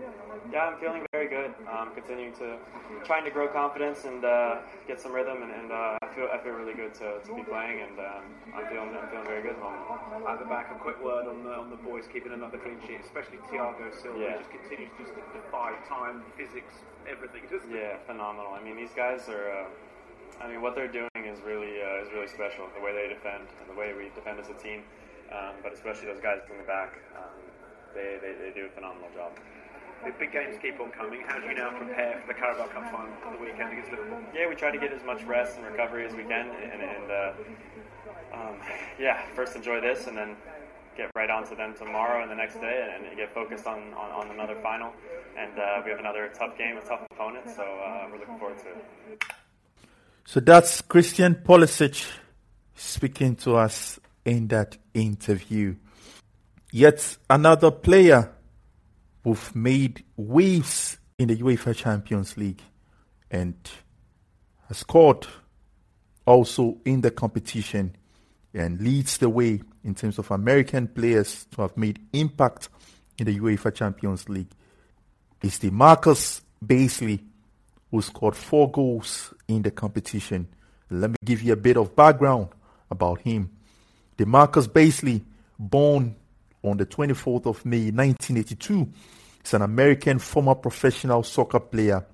Yeah, 0.51 0.69
I'm 0.69 0.79
feeling 0.81 1.07
very 1.13 1.29
good. 1.29 1.55
I'm 1.71 1.95
continuing 1.95 2.35
to 2.43 2.59
trying 3.05 3.25
to 3.25 3.31
grow 3.31 3.49
confidence 3.49 4.05
and 4.05 4.25
uh, 4.25 4.59
get 4.87 5.01
some 5.01 5.13
rhythm, 5.13 5.43
and, 5.43 5.53
and 5.53 5.73
uh, 5.73 5.99
I 6.03 6.09
feel 6.15 6.29
I 6.33 6.39
feel 6.43 6.53
really 6.53 6.75
good 6.75 6.95
to, 6.99 7.23
to 7.25 7.31
be 7.35 7.43
playing, 7.47 7.83
and 7.87 7.99
um, 7.99 8.23
I'm 8.55 8.67
feeling 8.67 8.91
I'm 8.91 9.09
feeling 9.09 9.27
very 9.27 9.43
good 9.43 9.55
at 9.55 9.63
the 9.63 9.65
moment. 9.65 10.29
At 10.29 10.39
the 10.39 10.47
back, 10.47 10.75
a 10.75 10.79
quick 10.79 11.03
word 11.03 11.27
on 11.31 11.45
the 11.45 11.55
on 11.55 11.71
the 11.71 11.81
boys 11.81 12.05
keeping 12.13 12.33
another 12.33 12.59
clean 12.59 12.83
sheet, 12.87 13.01
especially 13.05 13.39
Thiago 13.49 13.87
Silva. 13.95 14.19
Yeah. 14.19 14.39
just 14.39 14.51
continues 14.51 14.91
just 14.99 15.15
to 15.15 15.23
defy 15.31 15.79
time, 15.89 16.23
physics, 16.37 16.75
everything. 17.07 17.47
yeah, 17.71 18.03
phenomenal. 18.07 18.53
I 18.53 18.63
mean, 18.63 18.77
these 18.77 18.95
guys 18.95 19.29
are. 19.29 19.51
Uh, 19.51 19.92
I 20.43 20.49
mean, 20.49 20.61
what 20.61 20.75
they're 20.75 20.91
doing 20.91 21.23
is 21.23 21.39
really 21.47 21.79
uh, 21.79 22.03
is 22.03 22.11
really 22.13 22.27
special. 22.27 22.67
The 22.75 22.83
way 22.83 22.91
they 22.91 23.07
defend 23.15 23.47
and 23.63 23.71
the 23.71 23.79
way 23.79 23.95
we 23.95 24.11
defend 24.15 24.41
as 24.41 24.51
a 24.51 24.59
team, 24.59 24.83
um, 25.31 25.55
but 25.63 25.73
especially 25.73 26.11
those 26.11 26.21
guys 26.21 26.43
in 26.51 26.59
the 26.59 26.67
back, 26.67 26.99
um, 27.15 27.31
they, 27.95 28.19
they, 28.19 28.35
they 28.35 28.51
do 28.51 28.67
a 28.67 28.73
phenomenal 28.75 29.09
job. 29.15 29.39
The 30.05 30.11
big 30.19 30.33
games 30.33 30.59
keep 30.61 30.81
on 30.81 30.91
coming. 30.91 31.23
How 31.29 31.39
do 31.39 31.47
you 31.47 31.55
now 31.55 31.71
prepare 31.71 32.19
for 32.21 32.27
the 32.27 32.35
Carabao 32.35 32.67
Cup 32.75 32.91
final 32.91 33.15
for 33.23 33.39
the 33.39 33.39
weekend 33.39 33.71
against 33.71 33.93
Liverpool? 33.93 34.19
Yeah, 34.35 34.49
we 34.49 34.57
try 34.57 34.73
to 34.73 34.79
get 34.79 34.93
as 34.93 35.05
much 35.07 35.23
rest 35.23 35.59
and 35.59 35.65
recovery 35.65 36.05
as 36.05 36.13
we 36.13 36.25
can, 36.25 36.51
and, 36.51 36.83
and 36.83 37.07
uh, 37.07 37.33
um, 38.35 38.57
yeah, 38.99 39.23
first 39.37 39.55
enjoy 39.55 39.81
this, 39.81 40.09
and 40.09 40.17
then 40.17 40.35
get 40.97 41.09
right 41.15 41.31
onto 41.31 41.55
them 41.55 41.73
tomorrow 41.79 42.21
and 42.21 42.31
the 42.31 42.35
next 42.35 42.57
day 42.57 42.91
and, 42.93 43.07
and 43.07 43.17
get 43.17 43.33
focused 43.33 43.67
on, 43.67 43.95
on, 43.95 44.11
on, 44.11 44.31
another 44.31 44.57
final. 44.61 44.93
And 45.39 45.57
uh, 45.57 45.81
we 45.85 45.91
have 45.91 46.01
another 46.01 46.31
tough 46.37 46.59
game, 46.59 46.77
a 46.77 46.81
tough 46.81 47.07
opponent, 47.13 47.49
so 47.49 47.63
uh, 47.63 48.09
we're 48.11 48.19
looking 48.19 48.39
forward 48.39 48.59
to 48.59 48.69
it. 48.69 49.33
So 50.25 50.41
that's 50.41 50.81
Christian 50.83 51.35
Pulisic 51.35 52.11
speaking 52.75 53.37
to 53.37 53.57
us 53.57 53.99
in 54.25 54.49
that 54.49 54.77
interview. 54.95 55.77
Yet 56.71 57.19
another 57.29 57.71
player 57.71 58.33
who've 59.25 59.55
made 59.55 60.05
waves 60.17 60.99
in 61.19 61.29
the 61.29 61.37
UEFA 61.37 61.77
Champions 61.77 62.37
League 62.37 62.63
and 63.31 63.55
has 64.69 64.79
scored 64.79 65.27
also 66.25 66.79
in 66.85 67.01
the 67.01 67.11
competition 67.11 67.97
and 68.55 68.81
leads 68.81 69.19
the 69.19 69.29
way 69.29 69.61
in 69.85 69.95
terms 69.95 70.19
of 70.19 70.31
American 70.31 70.87
players 70.87 71.47
to 71.51 71.63
have 71.63 71.77
made 71.77 72.01
impact 72.13 72.69
in 73.19 73.27
the 73.27 73.39
UEFA 73.39 73.75
Champions 73.75 74.29
League 74.29 74.53
is 75.43 75.59
DaMarcus 75.59 76.41
Bassey, 76.65 77.21
who 77.93 78.03
scored 78.03 78.35
four 78.35 78.71
goals 78.71 79.33
in 79.47 79.63
the 79.63 79.71
competition. 79.71 80.49
Let 80.91 81.11
me 81.11 81.17
give 81.25 81.43
you 81.43 81.53
a 81.53 81.57
bit 81.57 81.77
of 81.77 81.95
background 81.95 82.49
about 82.91 83.21
him. 83.21 83.51
DaMarcus 84.19 84.67
Bassey, 84.67 85.23
born 85.59 86.17
on 86.63 86.79
the 86.79 86.87
24th 86.87 87.47
of 87.47 87.65
May 87.67 87.91
1982, 87.91 88.89
is 89.45 89.55
an 89.55 89.63
American 89.63 90.19
former 90.19 90.55
professional 90.55 91.23
soccer 91.23 91.61
player, 91.61 92.05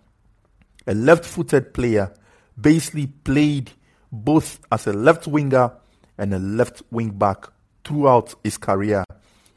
a 0.86 0.94
left-footed 0.94 1.72
player. 1.72 2.12
Bassey 2.60 3.08
played 3.22 3.70
both 4.10 4.60
as 4.72 4.86
a 4.88 4.92
left 4.92 5.28
winger 5.28 5.72
and 6.18 6.34
a 6.34 6.38
left 6.40 6.82
wing 6.90 7.10
back 7.10 7.46
throughout 7.84 8.34
his 8.42 8.58
career. 8.58 9.04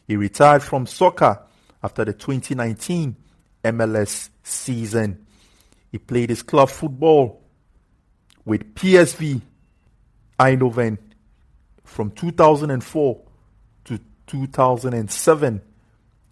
He 0.07 0.15
retired 0.15 0.61
from 0.61 0.85
soccer 0.85 1.41
after 1.81 2.05
the 2.05 2.13
2019 2.13 3.15
MLS 3.63 4.29
season. 4.43 5.25
He 5.91 5.97
played 5.97 6.29
his 6.29 6.41
club 6.41 6.69
football 6.69 7.41
with 8.45 8.73
PSV 8.75 9.41
Eindhoven 10.39 10.97
from 11.83 12.11
2004 12.11 13.21
to 13.85 13.99
2007 14.27 15.61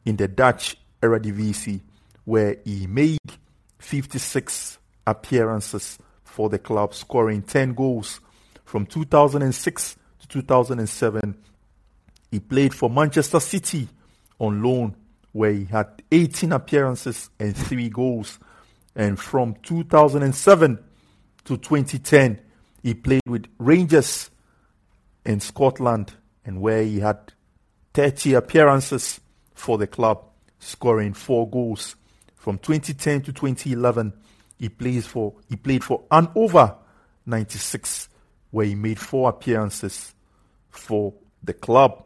in 0.05 0.15
the 0.15 0.27
Dutch 0.27 0.77
Eredivisie, 1.01 1.81
where 2.25 2.57
he 2.63 2.87
made 2.87 3.19
56 3.79 4.77
appearances 5.05 5.97
for 6.23 6.49
the 6.49 6.59
club, 6.59 6.93
scoring 6.93 7.41
10 7.41 7.73
goals. 7.73 8.21
From 8.63 8.85
2006 8.85 9.97
to 10.19 10.27
2007, 10.27 11.35
he 12.31 12.39
played 12.39 12.73
for 12.73 12.89
Manchester 12.89 13.39
City 13.39 13.89
on 14.39 14.63
loan, 14.63 14.95
where 15.31 15.51
he 15.51 15.65
had 15.65 16.01
18 16.11 16.51
appearances 16.53 17.29
and 17.39 17.55
3 17.55 17.89
goals. 17.89 18.39
And 18.99 19.17
from 19.17 19.55
2007 19.63 20.77
to 21.45 21.57
2010, 21.57 22.41
he 22.83 22.93
played 22.93 23.21
with 23.25 23.45
Rangers 23.57 24.29
in 25.25 25.39
Scotland, 25.39 26.11
and 26.43 26.59
where 26.59 26.83
he 26.83 26.99
had 26.99 27.31
30 27.93 28.33
appearances 28.33 29.21
for 29.55 29.77
the 29.77 29.87
club, 29.87 30.25
scoring 30.59 31.13
4 31.13 31.49
goals. 31.49 31.95
From 32.35 32.57
2010 32.57 33.21
to 33.21 33.31
2011, 33.31 34.11
he 34.57 34.67
plays 34.67 35.07
for 35.07 35.33
he 35.47 35.55
played 35.55 35.85
for 35.85 36.03
Hannover 36.11 36.75
96, 37.25 38.09
where 38.51 38.65
he 38.65 38.75
made 38.75 38.99
four 38.99 39.29
appearances 39.29 40.13
for 40.71 41.13
the 41.41 41.53
club. 41.53 42.03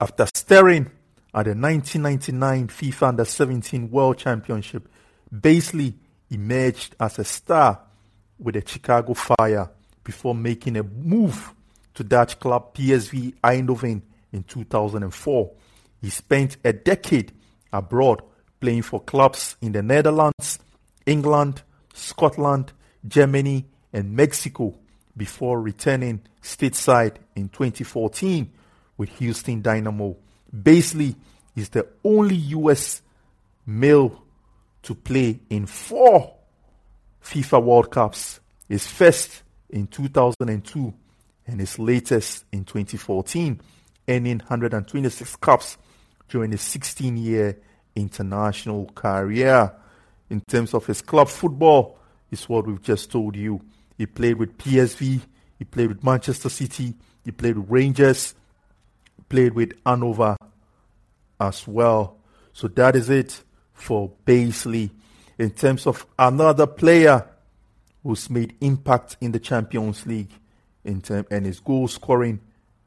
After 0.00 0.28
staring 0.32 0.86
at 1.34 1.46
the 1.46 1.56
1999 1.56 2.68
FIFA 2.68 3.08
Under 3.08 3.24
17 3.24 3.90
World 3.90 4.18
Championship, 4.18 4.88
Bassey 5.32 5.94
emerged 6.30 6.94
as 6.98 7.18
a 7.18 7.24
star 7.24 7.80
with 8.38 8.54
the 8.54 8.62
Chicago 8.66 9.14
Fire 9.14 9.70
before 10.04 10.34
making 10.34 10.76
a 10.76 10.82
move 10.82 11.52
to 11.94 12.04
Dutch 12.04 12.38
club 12.38 12.74
PSV 12.74 13.34
Eindhoven 13.42 14.02
in 14.32 14.42
2004. 14.44 15.50
He 16.00 16.10
spent 16.10 16.58
a 16.64 16.72
decade 16.72 17.32
abroad 17.72 18.22
playing 18.60 18.82
for 18.82 19.00
clubs 19.00 19.56
in 19.60 19.72
the 19.72 19.82
Netherlands, 19.82 20.58
England, 21.04 21.62
Scotland, 21.94 22.72
Germany, 23.06 23.64
and 23.92 24.14
Mexico 24.14 24.74
before 25.16 25.60
returning 25.60 26.20
stateside 26.42 27.16
in 27.34 27.48
2014 27.48 28.50
with 28.98 29.08
Houston 29.18 29.62
Dynamo. 29.62 30.16
Bassey 30.54 31.16
is 31.54 31.70
the 31.70 31.86
only 32.04 32.36
US 32.36 33.02
male 33.64 34.25
to 34.86 34.94
play 34.94 35.40
in 35.50 35.66
four 35.66 36.32
FIFA 37.20 37.62
World 37.62 37.90
Cups, 37.90 38.38
his 38.68 38.86
first 38.86 39.42
in 39.68 39.88
2002 39.88 40.94
and 41.48 41.60
his 41.60 41.76
latest 41.80 42.44
in 42.52 42.64
2014, 42.64 43.60
earning 44.08 44.38
126 44.38 45.36
caps 45.36 45.76
during 46.28 46.52
his 46.52 46.62
16 46.62 47.16
year 47.16 47.58
international 47.96 48.86
career 48.94 49.72
in 50.30 50.40
terms 50.42 50.72
of 50.72 50.86
his 50.86 51.02
club 51.02 51.28
football 51.28 51.98
is 52.30 52.48
what 52.48 52.64
we've 52.64 52.82
just 52.82 53.10
told 53.10 53.34
you. 53.34 53.60
He 53.98 54.06
played 54.06 54.36
with 54.36 54.56
PSV, 54.56 55.20
he 55.58 55.64
played 55.64 55.88
with 55.88 56.04
Manchester 56.04 56.48
City, 56.48 56.94
he 57.24 57.32
played 57.32 57.58
with 57.58 57.68
Rangers, 57.68 58.36
played 59.28 59.54
with 59.54 59.72
Hannover 59.84 60.36
as 61.40 61.66
well. 61.66 62.18
So 62.52 62.68
that 62.68 62.94
is 62.94 63.10
it 63.10 63.42
for 63.76 64.10
Bassey. 64.26 64.90
In 65.38 65.50
terms 65.50 65.86
of 65.86 66.06
another 66.18 66.66
player 66.66 67.24
who's 68.02 68.28
made 68.28 68.56
impact 68.60 69.16
in 69.20 69.32
the 69.32 69.38
Champions 69.38 70.04
League 70.06 70.32
in 70.84 71.00
term, 71.00 71.26
and 71.30 71.46
his 71.46 71.60
goal 71.60 71.86
scoring 71.88 72.40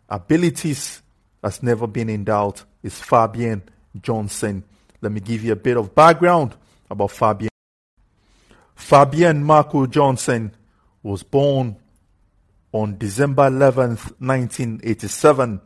abilities 0.09 1.01
has 1.43 1.61
never 1.63 1.87
been 1.87 2.09
in 2.09 2.23
doubt 2.23 2.63
is 2.83 2.99
Fabian 2.99 3.61
Johnson. 4.01 4.63
Let 5.01 5.11
me 5.11 5.19
give 5.21 5.43
you 5.43 5.53
a 5.53 5.57
bit 5.57 5.77
of 5.77 5.93
background 5.93 6.55
about 6.89 7.11
Fabian. 7.11 7.49
Fabian 8.75 9.43
Marco 9.43 9.85
Johnson 9.85 10.55
was 11.03 11.23
born 11.23 11.75
on 12.71 12.97
December 12.97 13.49
11th, 13.49 14.13
1987. 14.19 15.61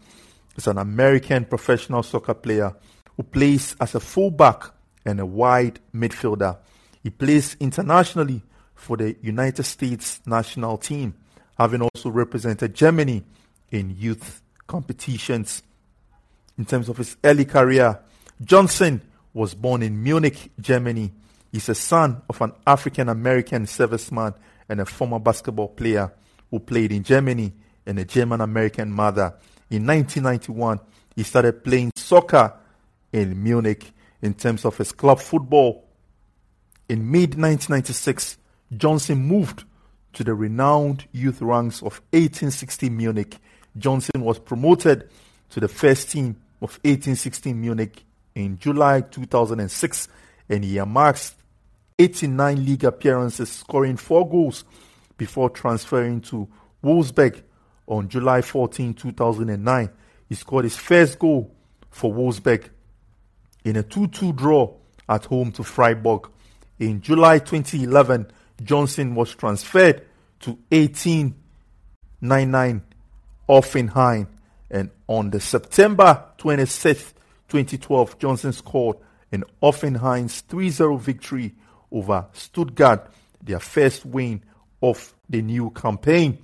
He's 0.56 0.68
an 0.68 0.78
American 0.78 1.46
professional 1.46 2.04
soccer 2.04 2.34
player 2.34 2.76
who 3.16 3.24
plays 3.24 3.76
as 3.80 3.96
a 3.96 4.00
fullback 4.00 4.64
and 5.06 5.20
a 5.20 5.26
wide 5.26 5.80
midfielder. 5.94 6.58
He 7.02 7.10
plays 7.10 7.56
internationally 7.60 8.42
for 8.76 8.98
the 8.98 9.16
United 9.22 9.64
States 9.64 10.22
national 10.26 10.78
team, 10.78 11.14
having 11.58 11.82
also 11.82 12.10
represented 12.10 12.74
Germany 12.74 13.24
in 13.72 13.96
youth 13.98 14.42
competitions. 14.68 15.64
In 16.58 16.66
terms 16.66 16.90
of 16.90 16.98
his 16.98 17.18
early 17.24 17.46
career, 17.46 18.00
Johnson 18.42 19.02
was 19.34 19.54
born 19.54 19.82
in 19.82 20.02
Munich, 20.02 20.52
Germany. 20.60 21.12
He's 21.52 21.70
a 21.70 21.76
son 21.76 22.22
of 22.30 22.42
an 22.42 22.54
African 22.66 23.10
American 23.10 23.66
serviceman 23.66 24.36
and 24.70 24.82
a 24.82 24.86
former 24.86 25.20
basketball 25.20 25.70
player 25.70 26.12
who 26.50 26.60
played 26.60 26.92
in 26.92 27.04
Germany 27.04 27.54
and 27.86 28.00
a 28.00 28.06
German 28.06 28.42
American 28.42 28.92
mother. 28.92 29.36
In 29.70 29.86
1991, 29.86 30.80
he 31.16 31.24
started 31.24 31.64
playing 31.64 31.92
soccer 31.96 32.54
in 33.12 33.42
Munich 33.42 33.93
in 34.24 34.34
terms 34.34 34.66
of 34.66 34.78
his 34.78 34.92
club 34.92 35.20
football. 35.20 35.84
In 36.90 37.12
mid 37.12 37.36
1996, 37.36 38.38
Johnson 38.76 39.20
moved 39.20 39.66
to 40.14 40.24
the 40.24 40.34
renowned 40.34 41.06
youth 41.12 41.42
ranks 41.42 41.80
of 41.80 42.02
1860 42.12 42.90
Munich. 42.90 43.38
Johnson 43.78 44.22
was 44.22 44.40
promoted 44.40 45.10
to 45.50 45.60
the 45.60 45.68
first 45.68 46.10
team 46.10 46.38
of 46.62 46.80
1860 46.84 47.54
Munich 47.54 48.04
in 48.34 48.58
July 48.58 49.02
2006 49.02 50.08
and 50.50 50.64
he 50.64 50.78
amassed 50.78 51.36
89 52.00 52.66
league 52.66 52.84
appearances, 52.86 53.52
scoring 53.52 53.98
four 53.98 54.28
goals 54.28 54.64
before 55.18 55.50
transferring 55.50 56.22
to 56.22 56.48
Wolfsburg 56.84 57.42
on 57.88 58.08
July 58.08 58.42
14, 58.42 58.94
2009. 58.94 59.90
He 60.30 60.36
scored 60.36 60.64
his 60.64 60.78
first 60.78 61.20
goal 61.20 61.54
for 61.90 62.14
Wolfsburg 62.14 62.70
in 63.64 63.78
a 63.78 63.84
2 63.84 64.08
2 64.08 64.34
draw 64.34 64.74
at 65.08 65.26
home 65.26 65.52
to 65.54 65.64
Freiburg. 65.64 66.30
In 66.80 67.02
July 67.02 67.38
2011, 67.40 68.32
Johnson 68.64 69.16
was 69.16 69.34
transferred 69.36 70.06
to 70.42 70.52
1899 70.70 72.84
Hoffenheim, 73.48 74.28
and 74.70 74.90
on 75.08 75.30
the 75.30 75.40
September 75.40 76.26
26th, 76.38 77.14
2012, 77.50 78.20
Johnson 78.20 78.54
scored 78.54 78.98
in 79.32 79.44
Hoffenheim's 79.62 80.42
3 80.42 80.70
0 80.70 80.98
victory 80.98 81.54
over 81.92 82.28
Stuttgart, 82.34 83.12
their 83.42 83.60
first 83.60 84.06
win 84.06 84.44
of 84.82 85.14
the 85.30 85.42
new 85.42 85.70
campaign. 85.72 86.38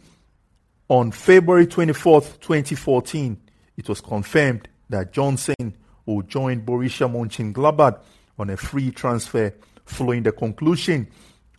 On 0.88 1.12
February 1.12 1.68
24th, 1.68 2.40
2014, 2.40 3.38
it 3.78 3.88
was 3.88 4.02
confirmed 4.02 4.68
that 4.90 5.12
Johnson 5.12 5.76
will 6.06 6.22
join 6.24 6.62
Borussia 6.62 7.08
Mönchengladbach 7.08 8.00
on 8.38 8.50
a 8.50 8.58
free 8.58 8.92
transfer 8.92 9.54
following 9.86 10.24
the 10.24 10.32
conclusion 10.32 11.08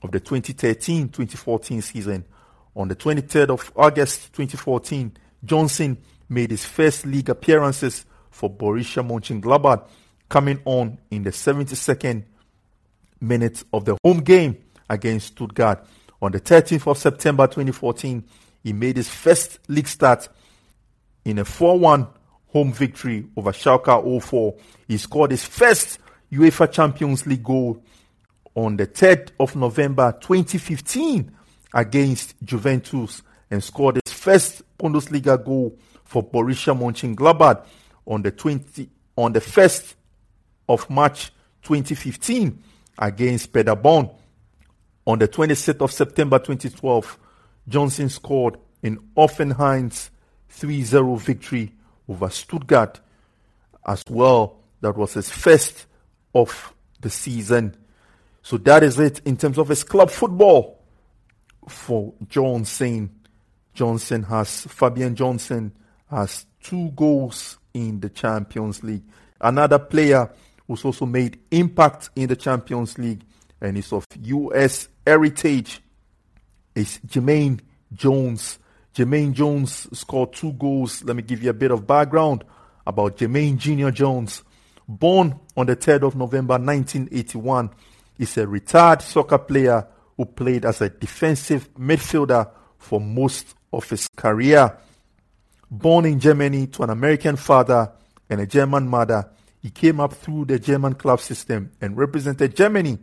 of 0.03 0.11
the 0.13 0.21
2013-2014 0.21 1.83
season. 1.83 2.25
On 2.77 2.89
the 2.89 2.97
23rd 2.97 3.51
of 3.51 3.73
August 3.77 4.33
2014, 4.33 5.13
Johnson 5.45 5.99
made 6.29 6.51
his 6.51 6.65
first 6.65 7.05
league 7.05 7.29
appearances 7.29 8.07
for 8.31 8.49
Borussia 8.51 9.07
Mönchengladbach, 9.07 9.89
coming 10.29 10.61
on 10.65 10.99
in 11.11 11.25
the 11.25 11.31
72nd 11.31 12.25
minute 13.21 13.65
of 13.73 13.85
the 13.85 13.97
home 14.05 14.21
game 14.21 14.57
against 14.89 15.29
Stuttgart. 15.29 15.85
On 16.23 16.31
the 16.31 16.41
13th 16.41 16.87
of 16.87 16.99
September 16.99 17.47
2014, 17.47 18.25
he 18.63 18.73
made 18.73 18.97
his 18.97 19.09
first 19.09 19.59
league 19.69 19.89
start 19.89 20.29
in 21.25 21.39
a 21.39 21.45
4-1 21.45 22.09
home 22.53 22.73
victory 22.73 23.27
over 23.37 23.53
Schalke 23.53 24.23
04. 24.23 24.55
He 24.89 24.99
scored 24.99 25.31
his 25.31 25.45
first 25.45 25.99
UEFA 26.33 26.71
Champions 26.71 27.27
League 27.27 27.43
goal 27.43 27.83
on 28.55 28.77
the 28.77 28.87
3rd 28.87 29.31
of 29.39 29.57
November 29.57 30.17
2015 30.21 31.31
against 31.75 32.35
Juventus 32.43 33.23
and 33.51 33.63
scored 33.63 34.01
his 34.05 34.13
first 34.13 34.63
Bundesliga 34.79 35.43
goal 35.43 35.79
for 36.05 36.23
Borussia 36.23 36.77
Mönchengladbach 36.77 37.65
on 38.07 38.23
the 38.23 38.31
20 38.31 38.89
on 39.17 39.33
the 39.33 39.41
1st 39.41 39.95
of 40.69 40.89
March 40.89 41.31
2015 41.63 42.63
against 42.99 43.53
Paderborn. 43.53 44.11
On 45.07 45.19
the 45.19 45.29
26th 45.29 45.81
of 45.81 45.93
September 45.93 46.39
2012, 46.39 47.19
Johnson 47.69 48.09
scored 48.09 48.57
in 48.83 48.99
Hoffenheim's 49.17 50.11
3-0 50.51 51.19
victory 51.21 51.73
over 52.11 52.29
Stuttgart 52.29 53.01
as 53.87 54.03
well. 54.09 54.59
That 54.81 54.97
was 54.97 55.15
his 55.15 55.31
first 55.31 55.87
of 56.35 56.75
the 57.01 57.11
season. 57.11 57.77
So 58.43 58.57
that 58.59 58.83
is 58.83 58.99
it 58.99 59.21
in 59.25 59.37
terms 59.37 59.59
of 59.59 59.69
his 59.69 59.85
club 59.85 60.11
football 60.11 60.83
for 61.69 62.13
Johnson. 62.29 63.11
Johnson 63.73 64.25
has 64.25 64.63
Fabian 64.67 65.15
Johnson 65.15 65.73
has 66.11 66.47
two 66.63 66.91
goals 66.91 67.59
in 67.73 68.01
the 68.01 68.09
Champions 68.11 68.83
League. 68.83 69.05
Another 69.41 69.79
player 69.79 70.31
who's 70.67 70.85
also 70.85 71.07
made 71.07 71.39
impact 71.51 72.11
in 72.17 72.29
the 72.29 72.37
Champions 72.37 72.99
League 72.99 73.23
and 73.61 73.77
is 73.79 73.93
of 73.93 74.05
US 74.23 74.89
heritage 75.07 75.81
is 76.75 76.99
Jermaine 77.07 77.61
Jones. 77.93 78.59
Jermaine 78.95 79.33
Jones 79.33 79.87
scored 79.99 80.33
two 80.33 80.53
goals. 80.53 81.05
Let 81.05 81.17
me 81.17 81.23
give 81.23 81.43
you 81.43 81.51
a 81.51 81.55
bit 81.55 81.71
of 81.71 81.87
background 81.87 82.45
about 82.87 83.17
Jermaine 83.17 83.57
Junior 83.57 83.91
Jones. 83.91 84.43
Born 84.89 85.39
on 85.57 85.67
the 85.67 85.77
3rd 85.77 86.09
of 86.09 86.17
November 86.17 86.55
1981, 86.55 87.71
is 88.21 88.37
a 88.37 88.47
retired 88.47 89.01
soccer 89.01 89.39
player 89.39 89.87
who 90.17 90.27
played 90.27 90.67
as 90.67 90.83
a 90.83 90.91
defensive 90.91 91.73
midfielder 91.75 92.51
for 92.79 93.01
most 93.01 93.55
of 93.73 93.89
his 93.89 94.07
career. 94.15 94.77
Born 95.71 96.05
in 96.05 96.21
Germany 96.21 96.67
to 96.67 96.83
an 96.83 96.91
American 96.91 97.37
father 97.37 97.91
and 98.29 98.41
a 98.41 98.47
German 98.47 98.87
mother, 98.87 99.31
he 99.63 99.71
came 99.71 100.01
up 100.01 100.13
through 100.13 100.45
the 100.45 100.59
German 100.59 100.95
club 100.95 101.21
system 101.21 101.71
and 101.81 101.97
represented 101.97 102.55
Germany 102.55 102.99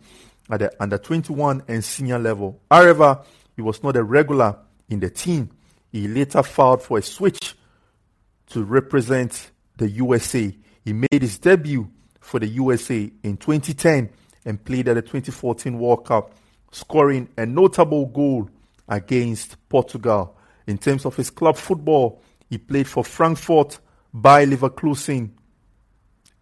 at 0.49 0.59
the 0.59 0.71
under 0.79 0.97
21 0.97 1.63
and 1.67 1.83
senior 1.83 2.19
level. 2.19 2.61
However, 2.69 3.21
he 3.55 3.61
was 3.63 3.81
not 3.81 3.95
a 3.95 4.03
regular 4.03 4.57
in 4.89 4.99
the 4.99 5.09
team. 5.09 5.49
He 5.91 6.07
later 6.07 6.43
filed 6.43 6.81
for 6.81 6.97
a 6.97 7.01
switch 7.01 7.55
to 8.47 8.63
represent 8.63 9.51
the 9.77 9.89
USA. 9.89 10.55
He 10.83 10.93
made 10.93 11.21
his 11.21 11.39
debut 11.39 11.89
for 12.19 12.39
the 12.39 12.47
USA 12.47 13.11
in 13.23 13.37
2010 13.37 14.09
and 14.45 14.63
played 14.63 14.87
at 14.87 14.95
the 14.95 15.01
2014 15.01 15.77
World 15.77 16.05
Cup, 16.05 16.33
scoring 16.71 17.29
a 17.37 17.45
notable 17.45 18.05
goal 18.05 18.49
against 18.87 19.57
Portugal. 19.69 20.37
In 20.65 20.77
terms 20.77 21.05
of 21.05 21.15
his 21.15 21.29
club 21.29 21.57
football, 21.57 22.21
he 22.49 22.57
played 22.57 22.87
for 22.87 23.03
Frankfurt, 23.03 23.79
Bayer 24.13 24.47
Leverkusen, 24.47 25.31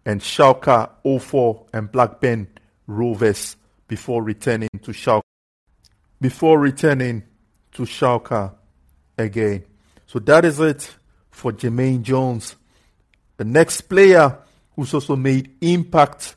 and 0.04 0.20
Schalke 0.20 0.88
04 1.20 1.66
and 1.72 1.90
Blackburn 1.90 2.46
Rovers 2.86 3.56
before 3.88 4.22
returning 4.22 4.68
to 4.82 4.92
Schalke. 4.92 5.22
Before 6.20 6.58
returning 6.58 7.24
to 7.72 7.82
Schalke 7.82 8.54
again. 9.18 9.64
So 10.06 10.18
that 10.20 10.44
is 10.44 10.60
it 10.60 10.94
for 11.30 11.52
Jermaine 11.52 12.02
Jones. 12.02 12.56
The 13.36 13.44
next 13.44 13.82
player 13.82 14.38
who's 14.74 14.94
also 14.94 15.16
made 15.16 15.56
impact 15.60 16.36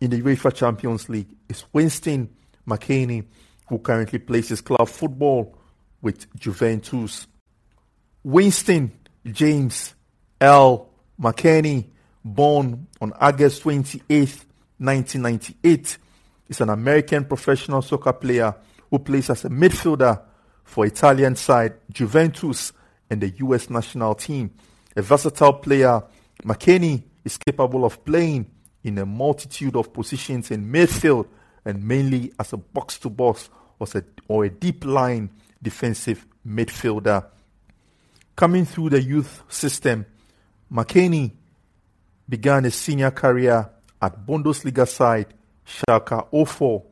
in 0.00 0.10
the 0.10 0.20
UEFA 0.20 0.54
Champions 0.54 1.08
League 1.08 1.28
is 1.48 1.64
Weston 1.72 2.28
McKennie, 2.68 3.24
who 3.68 3.78
currently 3.78 4.18
plays 4.18 4.48
his 4.48 4.60
club 4.60 4.88
football 4.88 5.56
with 6.02 6.26
Juventus. 6.38 7.26
Weston 8.22 8.92
James 9.24 9.94
Earl 10.40 10.90
McKennie, 11.20 11.86
born 12.24 12.86
on 13.00 13.12
August 13.14 13.62
28, 13.62 14.08
1998, 14.78 15.98
is 16.48 16.60
an 16.60 16.68
American 16.68 17.24
professional 17.24 17.82
soccer 17.82 18.12
player 18.12 18.54
who 18.90 18.98
plays 18.98 19.30
as 19.30 19.44
a 19.44 19.48
midfielder 19.48 20.20
for 20.66 20.84
Italian 20.84 21.36
side 21.36 21.74
Juventus 21.90 22.72
and 23.08 23.22
the 23.22 23.30
US 23.38 23.70
national 23.70 24.14
team. 24.14 24.50
A 24.94 25.00
versatile 25.00 25.54
player, 25.54 26.02
McKennie 26.44 27.02
is 27.24 27.38
capable 27.38 27.84
of 27.84 28.04
playing 28.04 28.50
in 28.84 28.98
a 28.98 29.06
multitude 29.06 29.76
of 29.76 29.92
positions 29.92 30.50
in 30.50 30.70
midfield 30.70 31.26
and 31.64 31.82
mainly 31.82 32.32
as 32.38 32.52
a 32.52 32.56
box 32.56 32.98
to 32.98 33.08
box 33.08 33.48
or 34.28 34.44
a 34.44 34.50
deep 34.50 34.84
line 34.84 35.30
defensive 35.62 36.26
midfielder. 36.46 37.24
Coming 38.34 38.64
through 38.64 38.90
the 38.90 39.02
youth 39.02 39.42
system, 39.48 40.04
McKennie 40.70 41.32
began 42.28 42.64
his 42.64 42.74
senior 42.74 43.10
career 43.10 43.70
at 44.02 44.26
Bundesliga 44.26 44.86
side 44.86 45.28
Schalke 45.66 46.46
04. 46.46 46.84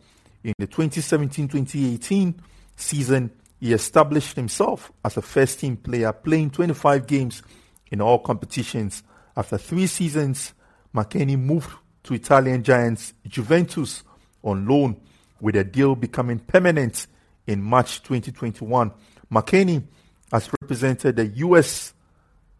In 0.45 0.53
the 0.59 0.67
2017-2018 0.67 2.35
season, 2.77 3.31
he 3.65 3.73
established 3.73 4.37
himself 4.37 4.93
as 5.03 5.17
a 5.17 5.23
first 5.23 5.61
team 5.61 5.75
player, 5.75 6.13
playing 6.13 6.51
25 6.51 7.07
games 7.07 7.43
in 7.91 8.03
all 8.03 8.19
competitions. 8.19 9.03
After 9.35 9.57
three 9.57 9.87
seasons, 9.87 10.53
McKennie 10.95 11.41
moved 11.41 11.71
to 12.03 12.13
Italian 12.13 12.63
giants 12.63 13.15
Juventus 13.27 14.03
on 14.43 14.69
loan, 14.69 15.01
with 15.41 15.57
a 15.57 15.65
deal 15.65 15.97
becoming 15.97 16.41
permanent 16.41 17.07
in 17.47 17.63
March 17.63 18.03
2021. 18.03 18.93
McKennie 19.33 19.83
has 20.31 20.51
represented 20.61 21.17
the 21.17 21.29
US 21.29 21.95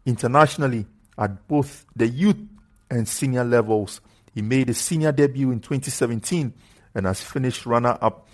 internationally 0.07 0.87
at 1.19 1.47
both 1.47 1.85
the 1.95 2.07
youth 2.07 2.39
and 2.89 3.07
senior 3.07 3.43
levels. 3.43 4.01
He 4.33 4.41
made 4.41 4.69
his 4.69 4.79
senior 4.79 5.11
debut 5.11 5.51
in 5.51 5.59
2017 5.59 6.51
and 6.95 7.05
has 7.05 7.21
finished 7.21 7.67
runner 7.67 7.95
up 8.01 8.27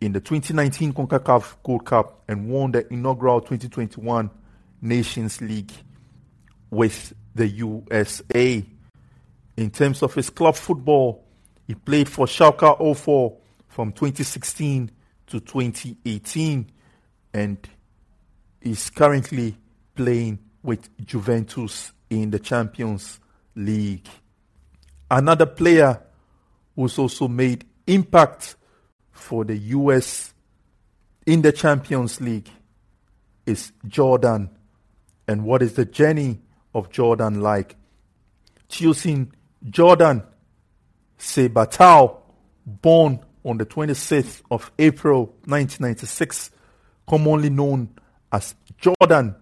in 0.00 0.12
the 0.12 0.20
2019 0.20 0.92
CONCACAF 0.92 1.56
Gold 1.62 1.84
Cup 1.84 2.22
and 2.28 2.48
won 2.48 2.72
the 2.72 2.86
inaugural 2.92 3.40
2021 3.40 4.30
Nations 4.82 5.40
League 5.40 5.72
with 6.70 7.14
the 7.34 7.48
USA. 7.48 8.64
In 9.56 9.70
terms 9.70 10.02
of 10.02 10.14
his 10.14 10.28
club 10.28 10.54
football, 10.54 11.24
he 11.66 11.74
played 11.74 12.08
for 12.08 12.26
Schalke 12.26 12.96
04 12.96 13.36
from 13.68 13.92
2016 13.92 14.90
to 15.28 15.40
2018 15.40 16.70
and 17.32 17.68
is 18.60 18.90
currently 18.90 19.56
playing 19.94 20.38
with 20.62 20.88
Juventus 21.06 21.92
in 22.10 22.30
the 22.30 22.38
Champions 22.38 23.18
League. 23.54 24.06
Another 25.10 25.46
player 25.46 26.00
who's 26.74 26.98
also 26.98 27.28
made 27.28 27.64
impact 27.86 28.56
for 29.16 29.44
the 29.44 29.56
US 29.56 30.32
in 31.26 31.42
the 31.42 31.52
Champions 31.52 32.20
League 32.20 32.50
is 33.44 33.72
Jordan. 33.86 34.50
And 35.26 35.44
what 35.44 35.62
is 35.62 35.74
the 35.74 35.84
journey 35.84 36.40
of 36.74 36.90
Jordan 36.90 37.40
like? 37.40 37.76
Choosing 38.68 39.32
Jordan 39.68 40.22
Siebatcheu, 41.18 42.16
born 42.66 43.20
on 43.44 43.58
the 43.58 43.66
26th 43.66 44.42
of 44.50 44.70
April 44.78 45.26
1996, 45.46 46.50
commonly 47.08 47.50
known 47.50 47.88
as 48.30 48.54
Jordan, 48.78 49.36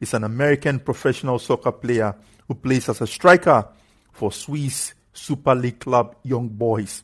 is 0.00 0.14
an 0.14 0.24
American 0.24 0.78
professional 0.78 1.38
soccer 1.38 1.72
player 1.72 2.14
who 2.46 2.54
plays 2.54 2.88
as 2.88 3.00
a 3.00 3.06
striker 3.06 3.66
for 4.12 4.32
Swiss 4.32 4.94
Super 5.12 5.54
League 5.54 5.80
club 5.80 6.16
Young 6.22 6.48
Boys 6.48 7.02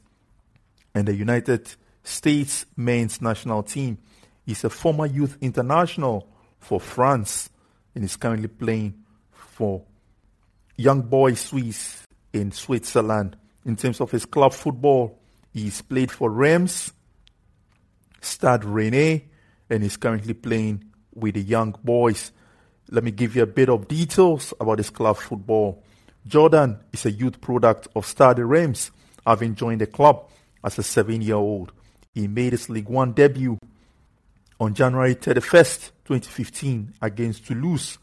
and 0.95 1.09
the 1.09 1.15
United 1.15 1.75
States 2.05 2.67
men's 2.77 3.21
national 3.21 3.63
team. 3.63 3.99
He's 4.45 4.63
a 4.63 4.71
former 4.71 5.07
youth 5.07 5.39
international 5.41 6.29
for 6.59 6.79
France 6.79 7.51
and 7.95 8.05
is 8.05 8.17
currently 8.17 8.49
playing 8.49 9.03
for 9.33 9.83
young 10.77 11.03
boy 11.03 11.35
Swiss 11.35 12.07
in 12.33 12.53
Switzerland. 12.53 13.37
In 13.65 13.77
terms 13.77 14.01
of 14.01 14.11
his 14.11 14.27
club 14.27 14.53
football, 14.53 15.19
he's 15.53 15.81
played 15.81 16.11
for 16.11 16.31
Reims, 16.31 16.93
Stade 18.21 18.63
Rennais, 18.63 19.23
and 19.71 19.83
is 19.83 19.97
currently 19.97 20.35
playing 20.35 20.85
with 21.15 21.35
the 21.35 21.43
young 21.43 21.75
boys. 21.83 22.33
Let 22.91 23.05
me 23.05 23.13
give 23.13 23.35
you 23.35 23.43
a 23.43 23.47
bit 23.47 23.71
of 23.71 23.89
details 23.89 24.53
about 24.61 24.79
his 24.79 24.91
club 24.91 25.17
football. 25.17 25.83
Jordan 26.27 26.79
is 26.93 27.07
a 27.07 27.11
youth 27.11 27.41
product 27.41 27.89
of 27.97 28.05
Stade 28.05 28.39
Reims, 28.39 28.91
having 29.27 29.55
joined 29.55 29.81
the 29.81 29.87
club 29.87 30.29
as 30.63 30.79
a 30.79 30.83
seven 30.83 31.23
year 31.23 31.37
old. 31.37 31.73
He 32.15 32.29
made 32.29 32.53
his 32.53 32.69
League 32.69 32.89
One 32.89 33.13
debut 33.13 33.59
on 34.61 34.75
January 34.75 35.17
31st, 35.17 35.91
2015, 36.05 36.95
against 37.03 37.47
Toulouse, 37.47 37.99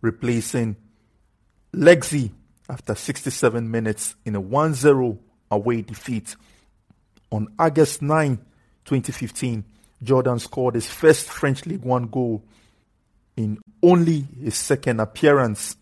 replacing 0.00 0.76
Lexi 1.74 2.30
after 2.68 2.94
67 2.94 3.68
minutes 3.68 4.14
in 4.24 4.36
a 4.36 4.40
1 4.40 4.74
0 4.74 5.18
away 5.50 5.82
defeat. 5.82 6.36
On 7.32 7.48
August 7.58 8.02
9, 8.02 8.36
2015, 8.84 9.64
Jordan 10.02 10.38
scored 10.38 10.76
his 10.76 10.86
first 10.86 11.28
French 11.28 11.66
League 11.66 11.82
One 11.82 12.06
goal 12.06 12.44
in 13.36 13.58
only 13.82 14.26
his 14.42 14.54
second 14.54 15.00
appearance 15.00 15.76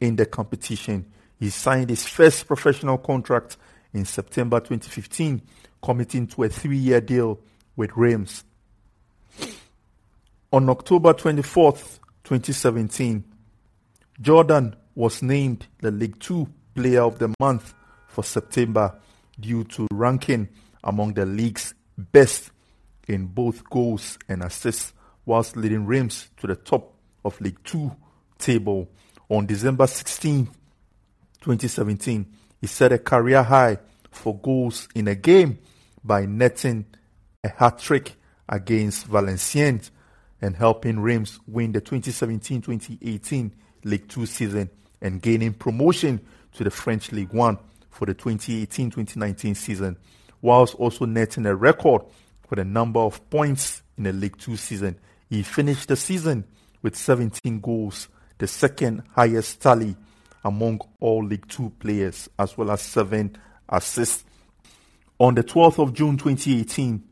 in 0.00 0.16
the 0.16 0.26
competition. 0.26 1.04
He 1.38 1.50
signed 1.50 1.90
his 1.90 2.06
first 2.06 2.46
professional 2.46 2.96
contract 2.98 3.56
in 3.92 4.04
September 4.04 4.60
2015, 4.60 5.42
committing 5.82 6.26
to 6.26 6.44
a 6.44 6.48
three 6.48 6.76
year 6.76 7.00
deal 7.00 7.38
with 7.76 7.90
Reims. 7.96 8.44
On 10.52 10.68
October 10.68 11.12
24th, 11.12 11.98
2017, 12.24 13.24
Jordan 14.20 14.74
was 14.94 15.22
named 15.22 15.66
the 15.80 15.90
League 15.90 16.18
Two 16.18 16.48
Player 16.74 17.02
of 17.02 17.18
the 17.18 17.34
Month 17.38 17.74
for 18.08 18.24
September 18.24 18.98
due 19.38 19.64
to 19.64 19.86
ranking 19.92 20.48
among 20.82 21.14
the 21.14 21.26
league's 21.26 21.74
best 21.98 22.50
in 23.08 23.26
both 23.26 23.68
goals 23.68 24.18
and 24.28 24.42
assists, 24.42 24.92
whilst 25.24 25.56
leading 25.56 25.84
Reims 25.86 26.30
to 26.38 26.46
the 26.46 26.56
top 26.56 26.94
of 27.24 27.40
League 27.40 27.62
Two 27.64 27.94
table. 28.38 28.88
On 29.28 29.44
December 29.44 29.86
16, 29.86 30.46
2017, 31.40 32.26
he 32.60 32.66
set 32.66 32.92
a 32.92 32.98
career 32.98 33.42
high 33.42 33.78
for 34.10 34.38
goals 34.38 34.88
in 34.94 35.08
a 35.08 35.14
game 35.14 35.58
by 36.02 36.26
netting 36.26 36.86
a 37.44 37.48
hat 37.48 37.78
trick 37.78 38.16
against 38.48 39.06
Valenciennes 39.08 39.90
and 40.40 40.56
helping 40.56 41.00
Reims 41.00 41.38
win 41.46 41.72
the 41.72 41.80
2017-2018 41.80 43.50
League 43.84 44.08
Two 44.08 44.26
season 44.26 44.70
and 45.00 45.20
gaining 45.20 45.52
promotion 45.52 46.20
to 46.52 46.64
the 46.64 46.70
French 46.70 47.12
League 47.12 47.32
One 47.32 47.58
for 47.90 48.06
the 48.06 48.14
2018-2019 48.14 49.56
season, 49.56 49.96
whilst 50.40 50.74
also 50.74 51.04
netting 51.04 51.46
a 51.46 51.54
record 51.54 52.02
for 52.46 52.56
the 52.56 52.64
number 52.64 53.00
of 53.00 53.28
points 53.30 53.82
in 53.96 54.04
the 54.04 54.12
League 54.12 54.38
Two 54.38 54.56
season. 54.56 54.98
He 55.28 55.42
finished 55.42 55.88
the 55.88 55.96
season 55.96 56.44
with 56.82 56.96
17 56.96 57.60
goals, 57.60 58.08
the 58.38 58.46
second 58.46 59.02
highest 59.14 59.60
tally 59.60 59.96
among 60.46 60.80
all 61.00 61.24
League 61.24 61.48
Two 61.48 61.70
players, 61.80 62.28
as 62.38 62.56
well 62.56 62.70
as 62.70 62.80
seven 62.80 63.36
assists. 63.68 64.24
On 65.18 65.34
the 65.34 65.42
12th 65.42 65.82
of 65.82 65.92
June 65.92 66.16
2018, 66.16 67.02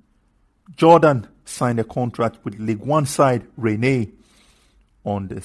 Jordan 0.77 1.27
signed 1.45 1.81
a 1.81 1.85
contract 1.85 2.39
with 2.45 2.59
League 2.59 2.79
One 2.79 3.07
side 3.07 3.47
Rennes. 3.57 4.09
On 5.05 5.27
the 5.29 5.37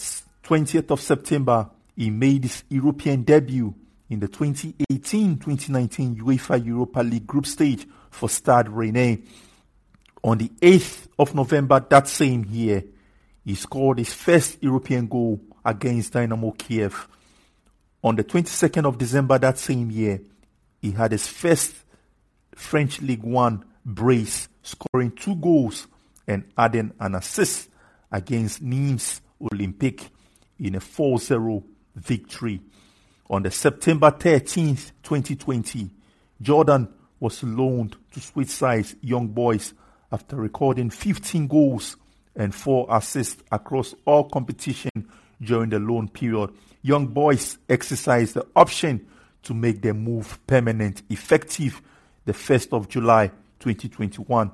20th 0.44 0.92
of 0.92 1.02
September, 1.02 1.70
he 1.96 2.10
made 2.10 2.44
his 2.44 2.64
European 2.70 3.24
debut 3.24 3.74
in 4.10 4.20
the 4.20 4.28
2018-2019 4.28 6.18
UEFA 6.18 6.64
Europa 6.64 7.00
League 7.00 7.28
group 7.28 7.46
stage 7.46 7.88
for 8.12 8.30
Stade 8.30 8.70
Rennes. 8.70 9.20
On 10.24 10.38
the 10.38 10.50
8th 10.62 11.08
of 11.18 11.34
November 11.34 11.80
that 11.90 12.08
same 12.08 12.46
year, 12.50 12.84
he 13.46 13.56
scored 13.56 13.98
his 13.98 14.14
first 14.14 14.62
European 14.62 15.08
goal 15.08 15.40
against 15.66 16.14
Dynamo 16.14 16.52
Kiev. 16.52 17.08
On 18.02 18.16
the 18.16 18.24
22nd 18.24 18.86
of 18.86 18.98
December 18.98 19.38
that 19.40 19.58
same 19.58 19.92
year, 19.92 20.22
he 20.82 20.92
had 20.92 21.12
his 21.12 21.28
first 21.28 21.74
French 22.56 23.02
League 23.02 23.24
One 23.24 23.66
brace, 23.86 24.48
scoring 24.64 25.12
two 25.12 25.36
goals 25.36 25.88
and 26.26 26.46
adding 26.58 26.94
an 27.00 27.16
assist 27.16 27.70
against 28.12 28.64
Nîmes 28.64 29.20
Olympique 29.42 30.10
in 30.60 30.76
a 30.76 30.80
4-0 30.80 31.64
victory. 31.96 32.62
On 33.30 33.44
the 33.44 33.52
September 33.52 34.12
13th, 34.12 34.92
2020, 35.04 35.90
Jordan 36.42 36.88
was 37.20 37.44
loaned 37.44 37.98
to 38.14 38.20
Swiss 38.20 38.50
Switchside's 38.50 38.96
Young 39.02 39.28
Boys 39.28 39.74
after 40.12 40.38
recording 40.38 40.90
15 40.90 41.48
goals 41.48 41.98
and 42.36 42.56
4 42.56 42.88
assists 42.90 43.44
across 43.52 43.94
all 44.06 44.30
competition 44.30 44.90
during 45.42 45.70
the 45.70 45.80
loan 45.80 46.08
period. 46.08 46.52
Young 46.82 47.08
Boys 47.08 47.58
exercise 47.68 48.34
the 48.34 48.46
option 48.56 49.06
to 49.44 49.54
make 49.54 49.82
their 49.82 49.94
move 49.94 50.40
permanent 50.48 51.02
effective 51.10 51.82
the 52.26 52.34
1st 52.34 52.74
of 52.74 52.88
July 52.88 53.28
2021. 53.60 54.52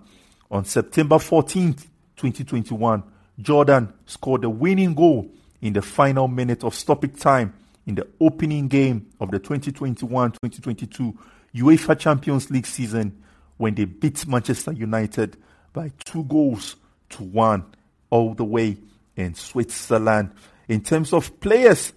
On 0.52 0.66
September 0.66 1.18
14th, 1.18 1.88
2021, 2.16 3.04
Jordan 3.40 3.94
scored 4.06 4.42
the 4.42 4.50
winning 4.50 4.94
goal 4.94 5.30
in 5.62 5.74
the 5.74 5.82
final 5.82 6.28
minute 6.28 6.64
of 6.64 6.74
stoppage 6.74 7.20
time 7.20 7.54
in 7.86 7.96
the 7.96 8.08
opening 8.20 8.68
game 8.68 9.08
of 9.20 9.32
the 9.32 9.40
2021-2022 9.40 11.16
UEFA 11.56 11.98
Champions 11.98 12.50
League 12.50 12.66
season 12.66 13.22
when 13.58 13.76
they 13.76 13.86
beat 13.86 14.28
Manchester 14.28 14.72
United 14.72 15.38
by 15.74 15.92
two 16.04 16.24
goals 16.24 16.76
to 17.10 17.24
one 17.24 17.66
all 18.10 18.34
the 18.34 18.44
way 18.44 18.78
in 19.16 19.34
Switzerland. 19.36 20.32
In 20.68 20.82
terms 20.82 21.14
of 21.14 21.40
players 21.40 21.94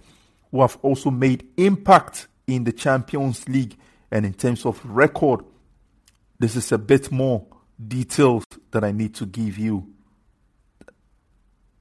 who 0.51 0.61
have 0.61 0.77
also 0.81 1.11
made 1.11 1.47
impact 1.57 2.27
in 2.47 2.63
the 2.63 2.71
Champions 2.71 3.47
League 3.47 3.77
and 4.11 4.25
in 4.25 4.33
terms 4.33 4.65
of 4.65 4.83
record, 4.85 5.41
this 6.39 6.55
is 6.55 6.71
a 6.71 6.77
bit 6.77 7.11
more 7.11 7.45
details 7.87 8.45
that 8.71 8.83
I 8.83 8.91
need 8.91 9.13
to 9.15 9.25
give 9.25 9.57
you. 9.57 9.87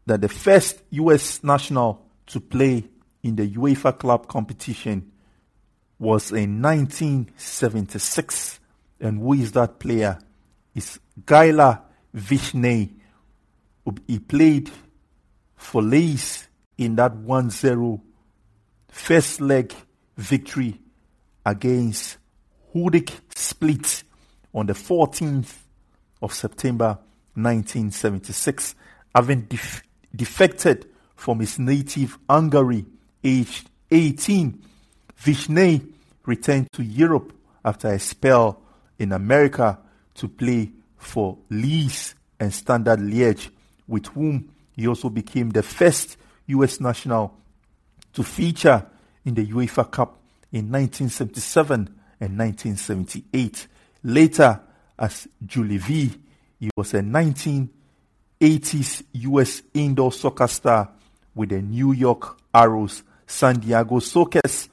That 0.07 0.21
the 0.21 0.29
first 0.29 0.83
US 0.91 1.43
national 1.43 2.05
to 2.27 2.41
play 2.41 2.85
in 3.23 3.37
the 3.37 3.49
UEFA 3.49 3.99
club 3.99 4.29
competition 4.29 5.13
was 5.99 6.33
in 6.33 6.63
1976. 6.63 8.61
And 9.01 9.19
who 9.21 9.35
is 9.35 9.53
that 9.53 9.79
player? 9.79 10.19
It's 10.75 10.99
Gaila 11.25 11.83
Vichny. 12.15 12.91
He 14.07 14.19
played 14.19 14.71
for 15.57 15.83
Lens 15.83 16.49
in 16.77 16.97
that 16.97 17.15
1 17.17 17.51
0 17.51 18.03
first 18.99 19.41
leg 19.41 19.73
victory 20.17 20.79
against 21.47 22.19
Hajduk 22.75 23.11
Split 23.35 24.03
on 24.53 24.67
the 24.67 24.75
14th 24.75 25.55
of 26.21 26.35
September 26.35 26.99
1976, 27.35 28.75
having 29.15 29.43
def- 29.43 29.83
defected 30.15 30.87
from 31.15 31.41
his 31.41 31.59
native 31.59 32.19
Hungary 32.29 32.85
aged 33.25 33.71
18. 33.91 34.63
Vichny 35.23 35.91
returned 36.27 36.71
to 36.73 36.83
Europe 36.83 37.33
after 37.65 37.89
a 37.89 37.99
spell 37.99 38.61
in 38.99 39.13
America 39.13 39.79
to 40.15 40.29
play 40.29 40.71
for 40.97 41.39
Lens 41.51 42.15
and 42.39 42.53
Standard 42.53 42.99
Liège, 42.99 43.49
with 43.87 44.07
whom 44.09 44.51
he 44.73 44.87
also 44.87 45.09
became 45.09 45.51
the 45.51 45.63
first 45.63 46.19
US 46.49 46.81
national 46.81 47.39
to 48.19 48.25
feature 48.25 48.85
in 49.25 49.35
the 49.35 49.47
UEFA 49.47 49.89
Cup 49.89 50.19
in 50.51 50.73
1977 50.73 51.95
and 52.21 52.37
1978. 52.37 53.69
Later, 54.03 54.61
as 54.99 55.29
Julie 55.47 55.79
Veee, 55.79 56.19
he 56.59 56.69
was 56.77 56.95
a 56.95 57.01
1980s 57.01 59.05
US 59.13 59.63
indoor 59.73 60.11
soccer 60.11 60.49
star 60.49 60.91
with 61.37 61.51
the 61.51 61.63
New 61.63 61.93
York 61.93 62.41
Arrows, 62.53 63.05
San 63.25 63.61
Diego 63.61 64.01
Sockers, 64.01 64.69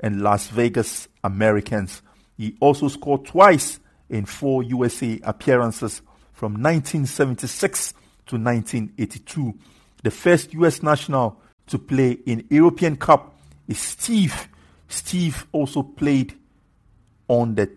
and 0.00 0.20
Las 0.20 0.48
Vegas 0.48 1.06
Americans. 1.22 2.02
He 2.36 2.56
also 2.58 2.88
scored 2.88 3.26
twice 3.26 3.78
in 4.10 4.24
four 4.24 4.64
USA 4.64 5.20
appearances 5.22 6.02
from 6.32 6.54
1976 6.54 7.92
to 8.26 8.34
1982. 8.34 9.54
The 10.02 10.10
first 10.10 10.52
US 10.54 10.82
national 10.82 11.40
to 11.68 11.78
play 11.78 12.12
in 12.26 12.46
European 12.50 12.96
Cup 12.96 13.34
is 13.66 13.78
Steve. 13.78 14.48
Steve 14.88 15.46
also 15.52 15.82
played 15.82 16.34
on 17.28 17.54
the 17.54 17.70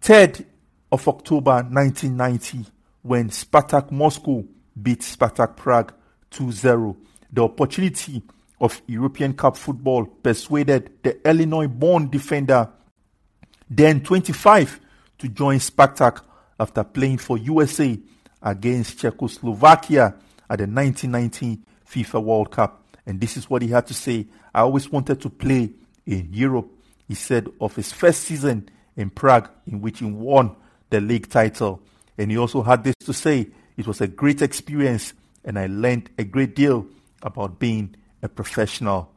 3rd 0.00 0.44
of 0.90 1.06
October 1.08 1.62
1990 1.62 2.66
when 3.02 3.28
Spartak 3.28 3.90
Moscow 3.90 4.44
beat 4.80 5.00
Spartak 5.00 5.56
Prague 5.56 5.92
2-0. 6.30 6.96
The 7.32 7.42
opportunity 7.42 8.22
of 8.60 8.80
European 8.86 9.34
Cup 9.34 9.56
football 9.56 10.06
persuaded 10.06 10.90
the 11.02 11.28
Illinois 11.28 11.66
born 11.66 12.08
defender, 12.08 12.68
then 13.68 14.02
25, 14.02 14.80
to 15.18 15.28
join 15.28 15.58
Spartak 15.58 16.22
after 16.58 16.84
playing 16.84 17.18
for 17.18 17.36
USA 17.38 17.98
against 18.42 18.98
Czechoslovakia 18.98 20.14
at 20.48 20.58
the 20.58 20.66
1990 20.66 21.60
FIFA 21.86 22.22
World 22.22 22.50
Cup. 22.50 22.83
And 23.06 23.20
this 23.20 23.36
is 23.36 23.48
what 23.50 23.62
he 23.62 23.68
had 23.68 23.86
to 23.88 23.94
say. 23.94 24.26
I 24.54 24.60
always 24.60 24.90
wanted 24.90 25.20
to 25.22 25.30
play 25.30 25.70
in 26.06 26.28
Europe, 26.32 26.70
he 27.08 27.14
said 27.14 27.48
of 27.60 27.74
his 27.76 27.92
first 27.92 28.22
season 28.22 28.68
in 28.96 29.10
Prague, 29.10 29.50
in 29.66 29.80
which 29.80 29.98
he 29.98 30.04
won 30.04 30.56
the 30.90 31.00
league 31.00 31.28
title. 31.28 31.80
And 32.16 32.30
he 32.30 32.38
also 32.38 32.62
had 32.62 32.84
this 32.84 32.94
to 33.04 33.12
say 33.12 33.48
it 33.76 33.86
was 33.86 34.00
a 34.00 34.06
great 34.06 34.42
experience, 34.42 35.12
and 35.44 35.58
I 35.58 35.66
learned 35.66 36.10
a 36.18 36.24
great 36.24 36.54
deal 36.54 36.86
about 37.22 37.58
being 37.58 37.96
a 38.22 38.28
professional. 38.28 39.10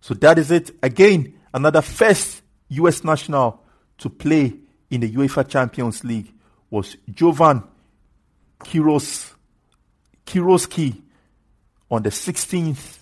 So 0.00 0.14
that 0.14 0.38
is 0.38 0.50
it. 0.50 0.70
Again, 0.82 1.38
another 1.54 1.82
first 1.82 2.42
US 2.68 3.04
national 3.04 3.62
to 3.98 4.10
play 4.10 4.54
in 4.90 5.00
the 5.00 5.10
UEFA 5.10 5.48
Champions 5.48 6.02
League 6.04 6.32
was 6.70 6.96
Jovan 7.12 7.62
Kiros, 8.60 9.32
Kirovski 10.26 11.00
on 11.90 12.02
the 12.02 12.10
16th 12.10 12.99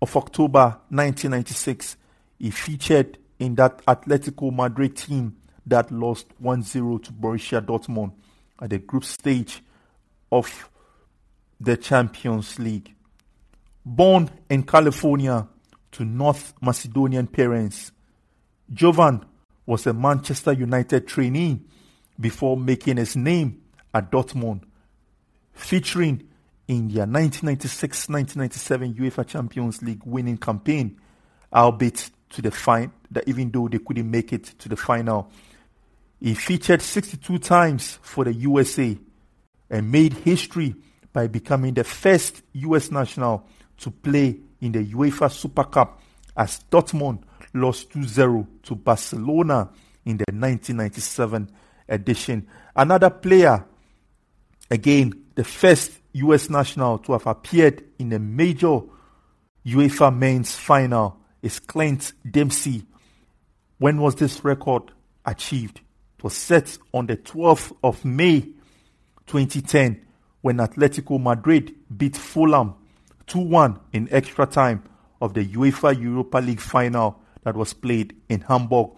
of 0.00 0.16
October 0.16 0.78
1996. 0.88 1.96
He 2.38 2.50
featured 2.50 3.18
in 3.38 3.54
that 3.56 3.84
Atletico 3.86 4.54
Madrid 4.54 4.96
team 4.96 5.36
that 5.66 5.90
lost 5.90 6.26
1-0 6.42 7.02
to 7.04 7.12
Borussia 7.12 7.64
Dortmund 7.64 8.12
at 8.60 8.70
the 8.70 8.78
group 8.78 9.04
stage 9.04 9.62
of 10.32 10.68
the 11.60 11.76
Champions 11.76 12.58
League. 12.58 12.94
Born 13.84 14.30
in 14.48 14.62
California 14.62 15.46
to 15.92 16.04
North 16.04 16.54
Macedonian 16.60 17.26
parents, 17.26 17.92
Jovan 18.72 19.24
was 19.66 19.86
a 19.86 19.92
Manchester 19.92 20.52
United 20.52 21.06
trainee 21.06 21.60
before 22.18 22.56
making 22.56 22.96
his 22.96 23.16
name 23.16 23.62
at 23.92 24.10
Dortmund, 24.10 24.62
featuring 25.52 26.28
in 26.70 26.86
their 26.86 27.04
1996-1997 27.06 28.94
UEFA 28.94 29.26
Champions 29.26 29.82
League 29.82 30.02
winning 30.04 30.38
campaign, 30.38 30.96
albeit 31.52 32.10
to 32.28 32.40
the 32.40 32.52
final, 32.52 32.92
that 33.10 33.26
even 33.26 33.50
though 33.50 33.66
they 33.66 33.80
couldn't 33.80 34.08
make 34.08 34.32
it 34.32 34.44
to 34.44 34.68
the 34.68 34.76
final. 34.76 35.28
He 36.20 36.34
featured 36.34 36.80
62 36.80 37.38
times 37.38 37.98
for 38.02 38.22
the 38.24 38.32
USA 38.32 38.96
and 39.68 39.90
made 39.90 40.12
history 40.12 40.76
by 41.12 41.26
becoming 41.26 41.74
the 41.74 41.82
first 41.82 42.42
US 42.52 42.92
national 42.92 43.48
to 43.78 43.90
play 43.90 44.38
in 44.60 44.70
the 44.70 44.84
UEFA 44.92 45.28
Super 45.32 45.64
Cup 45.64 46.00
as 46.36 46.62
Dortmund 46.70 47.24
lost 47.52 47.90
2-0 47.90 48.46
to 48.62 48.76
Barcelona 48.76 49.70
in 50.04 50.18
the 50.18 50.26
1997 50.28 51.50
edition. 51.88 52.46
Another 52.76 53.10
player, 53.10 53.64
again, 54.70 55.12
the 55.34 55.42
first 55.42 55.99
US 56.12 56.50
national 56.50 56.98
to 56.98 57.12
have 57.12 57.26
appeared 57.26 57.84
in 57.98 58.12
a 58.12 58.18
major 58.18 58.80
UEFA 59.66 60.16
men's 60.16 60.54
final 60.54 61.18
is 61.42 61.58
Clint 61.58 62.12
Dempsey. 62.28 62.84
When 63.78 64.00
was 64.00 64.16
this 64.16 64.44
record 64.44 64.90
achieved? 65.24 65.80
It 66.18 66.24
was 66.24 66.34
set 66.34 66.76
on 66.92 67.06
the 67.06 67.16
12th 67.16 67.74
of 67.82 68.04
May 68.04 68.40
2010 69.26 70.04
when 70.42 70.56
Atletico 70.58 71.20
Madrid 71.20 71.74
beat 71.96 72.16
Fulham 72.16 72.74
2-1 73.26 73.78
in 73.92 74.08
extra 74.10 74.46
time 74.46 74.82
of 75.20 75.34
the 75.34 75.44
UEFA 75.44 76.00
Europa 76.00 76.38
League 76.38 76.60
final 76.60 77.20
that 77.42 77.56
was 77.56 77.72
played 77.72 78.14
in 78.28 78.40
Hamburg. 78.40 78.90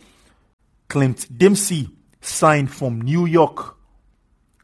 Clint 0.88 1.26
Dempsey 1.36 1.88
signed 2.20 2.70
from 2.70 3.00
New 3.00 3.26
York, 3.26 3.76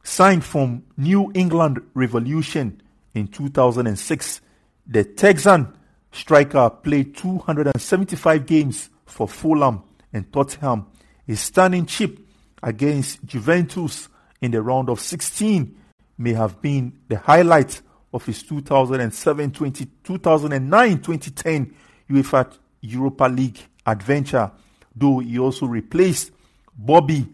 signed 0.08 0.42
from 0.42 0.82
New 0.96 1.30
England 1.34 1.80
Revolution 1.94 2.80
in 3.14 3.28
2006. 3.28 4.40
The 4.86 5.04
Texan 5.04 5.76
striker 6.10 6.70
played 6.70 7.14
275 7.14 8.46
games 8.46 8.88
for 9.04 9.28
Fulham 9.28 9.82
and 10.12 10.32
Tottenham. 10.32 10.86
His 11.26 11.40
stunning 11.40 11.84
chip 11.84 12.18
against 12.62 13.22
Juventus 13.24 14.08
in 14.40 14.50
the 14.50 14.62
round 14.62 14.88
of 14.88 14.98
16 14.98 15.76
may 16.16 16.32
have 16.32 16.60
been 16.62 16.98
the 17.08 17.18
highlight 17.18 17.82
of 18.12 18.24
his 18.24 18.42
2007 18.42 19.50
2009 19.50 21.00
2010 21.00 21.74
UEFA 22.10 22.56
Europa 22.80 23.24
League 23.24 23.60
adventure, 23.86 24.50
though 24.96 25.18
he 25.18 25.38
also 25.38 25.66
replaced 25.66 26.32
Bobby 26.74 27.28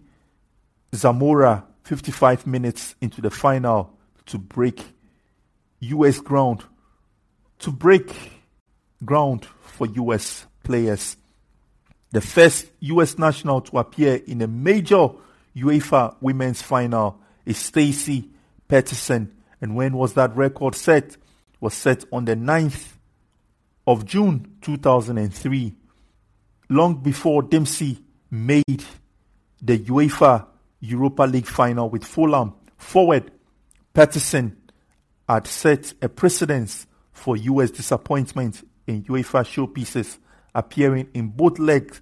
Zamora 0.93 1.65
55 1.85 2.47
minutes 2.47 2.95
into 3.01 3.21
the 3.21 3.31
final 3.31 3.97
to 4.27 4.39
break 4.39 4.83
US 5.81 6.19
ground 6.19 6.65
to 7.61 7.71
break 7.71 8.15
ground 9.05 9.47
for 9.61 9.87
US 9.87 10.47
players. 10.63 11.17
The 12.11 12.21
first 12.21 12.67
US 12.81 13.19
national 13.19 13.61
to 13.63 13.79
appear 13.79 14.17
in 14.27 14.43
a 14.43 14.47
major 14.47 15.09
UEFA 15.57 16.17
women's 16.21 16.63
final 16.63 17.21
is 17.45 17.59
Stacy 17.59 18.29
Peterson. 18.69 19.35
And 19.61 19.77
when 19.77 19.97
was 19.97 20.15
that 20.15 20.35
record 20.37 20.75
set? 20.75 21.05
It 21.05 21.17
was 21.61 21.75
set 21.75 22.05
on 22.13 22.25
the 22.25 22.37
9th 22.37 22.93
of 23.87 24.05
June 24.05 24.57
2003. 24.63 25.75
Long 26.71 26.97
before 27.03 27.43
Dempsey 27.43 27.99
made 28.31 28.85
the 29.63 29.79
UEFA 29.79 30.47
Europa 30.85 31.23
League 31.23 31.47
final 31.47 31.89
with 31.89 32.05
Fulham, 32.05 32.55
forward 32.77 33.31
Peterson 33.93 34.57
had 35.29 35.47
set 35.47 35.95
a 36.03 36.09
precedence 36.09 36.87
for 37.13 37.37
US 37.37 37.71
disappointment 37.71 38.67
in 38.87 39.05
UEFA 39.05 39.45
showpieces, 39.45 40.19
appearing 40.55 41.09
in 41.15 41.29
both 41.29 41.59
legs 41.59 42.01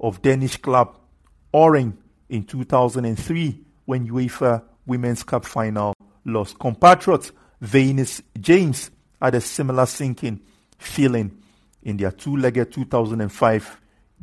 of 0.00 0.20
Danish 0.20 0.56
club 0.56 0.98
Orient 1.52 1.98
in 2.28 2.44
2003 2.44 3.60
when 3.84 4.08
UEFA 4.08 4.62
Women's 4.86 5.22
Cup 5.22 5.44
final 5.44 5.94
lost. 6.24 6.58
Compatriot 6.58 7.30
Venus 7.60 8.22
James 8.40 8.90
had 9.20 9.34
a 9.34 9.40
similar 9.40 9.86
sinking 9.86 10.40
feeling 10.78 11.42
in 11.82 11.96
their 11.96 12.10
two-legged 12.10 12.72
2005 12.72 13.80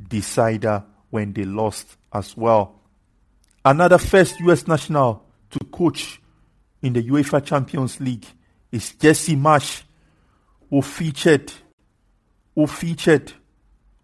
decider 0.08 0.84
when 1.10 1.34
they 1.34 1.44
lost 1.44 1.98
as 2.12 2.36
well. 2.36 2.79
Another 3.64 3.98
first 3.98 4.40
US 4.42 4.68
national 4.68 5.26
to 5.52 5.60
coach 5.66 6.22
in 6.82 6.94
the 6.94 7.04
UEFA 7.04 7.44
Champions 7.44 8.00
League 8.00 8.26
is 8.72 8.94
Jesse 8.94 9.36
Marsch, 9.36 9.84
who 10.70 10.82
featured 10.82 11.52
who 12.56 12.68
featured 12.68 13.32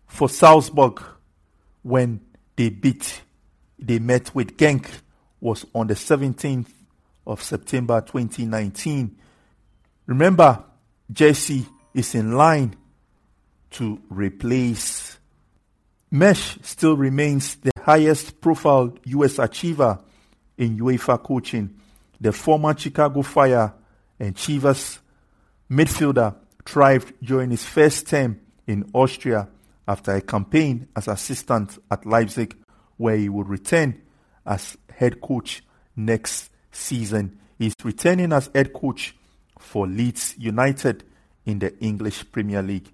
for 0.07 0.29
Salzburg 0.29 1.01
when 1.83 2.19
they 2.55 2.69
beat 2.69 3.21
they 3.77 3.99
met 3.99 4.33
with 4.33 4.57
Genk 4.57 4.87
was 5.41 5.65
on 5.75 5.87
the 5.87 5.93
17th 5.93 6.71
of 7.27 7.41
September 7.41 8.01
2019. 8.01 9.15
Remember, 10.05 10.63
Jesse 11.11 11.67
is 11.93 12.15
in 12.15 12.33
line 12.33 12.75
to 13.71 13.99
replace. 14.09 15.14
Marsch 16.15 16.63
still 16.63 16.95
remains 16.95 17.55
the 17.55 17.71
highest 17.77 18.39
profile 18.39 18.93
US 19.03 19.37
achiever 19.37 19.99
in 20.57 20.77
UEFA 20.77 21.21
coaching. 21.21 21.75
The 22.21 22.31
former 22.31 22.73
Chicago 22.77 23.21
Fire 23.21 23.73
and 24.17 24.33
Chivas 24.33 24.99
midfielder 25.69 26.33
thrived 26.65 27.11
during 27.21 27.49
his 27.49 27.65
first 27.65 28.07
term 28.07 28.39
in 28.65 28.89
Austria 28.93 29.49
after 29.85 30.15
a 30.15 30.21
campaign 30.21 30.87
as 30.95 31.09
assistant 31.09 31.77
at 31.91 32.05
Leipzig, 32.05 32.55
where 32.95 33.17
he 33.17 33.27
would 33.27 33.49
return 33.49 34.01
as 34.45 34.77
head 34.95 35.19
coach 35.19 35.65
next 35.97 36.49
season. 36.71 37.37
He's 37.59 37.75
returning 37.83 38.31
as 38.31 38.49
head 38.55 38.71
coach 38.71 39.17
for 39.59 39.85
Leeds 39.85 40.35
United 40.37 41.03
in 41.45 41.59
the 41.59 41.77
English 41.79 42.31
Premier 42.31 42.61
League. 42.61 42.89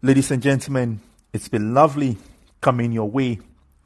Ladies 0.00 0.30
and 0.30 0.42
gentlemen, 0.42 1.00
it's 1.34 1.48
been 1.48 1.74
lovely 1.74 2.16
coming 2.60 2.92
your 2.92 3.10
way 3.10 3.38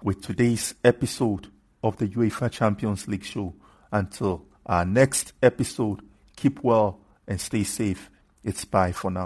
with 0.02 0.20
today's 0.20 0.74
episode 0.82 1.48
of 1.82 1.96
the 1.98 2.08
UEFA 2.08 2.50
Champions 2.50 3.06
League 3.06 3.24
show. 3.24 3.54
Until 3.92 4.46
our 4.66 4.84
next 4.84 5.32
episode, 5.42 6.00
keep 6.36 6.62
well 6.64 6.98
and 7.28 7.40
stay 7.40 7.62
safe. 7.62 8.10
It's 8.42 8.64
bye 8.64 8.92
for 8.92 9.10
now. 9.10 9.22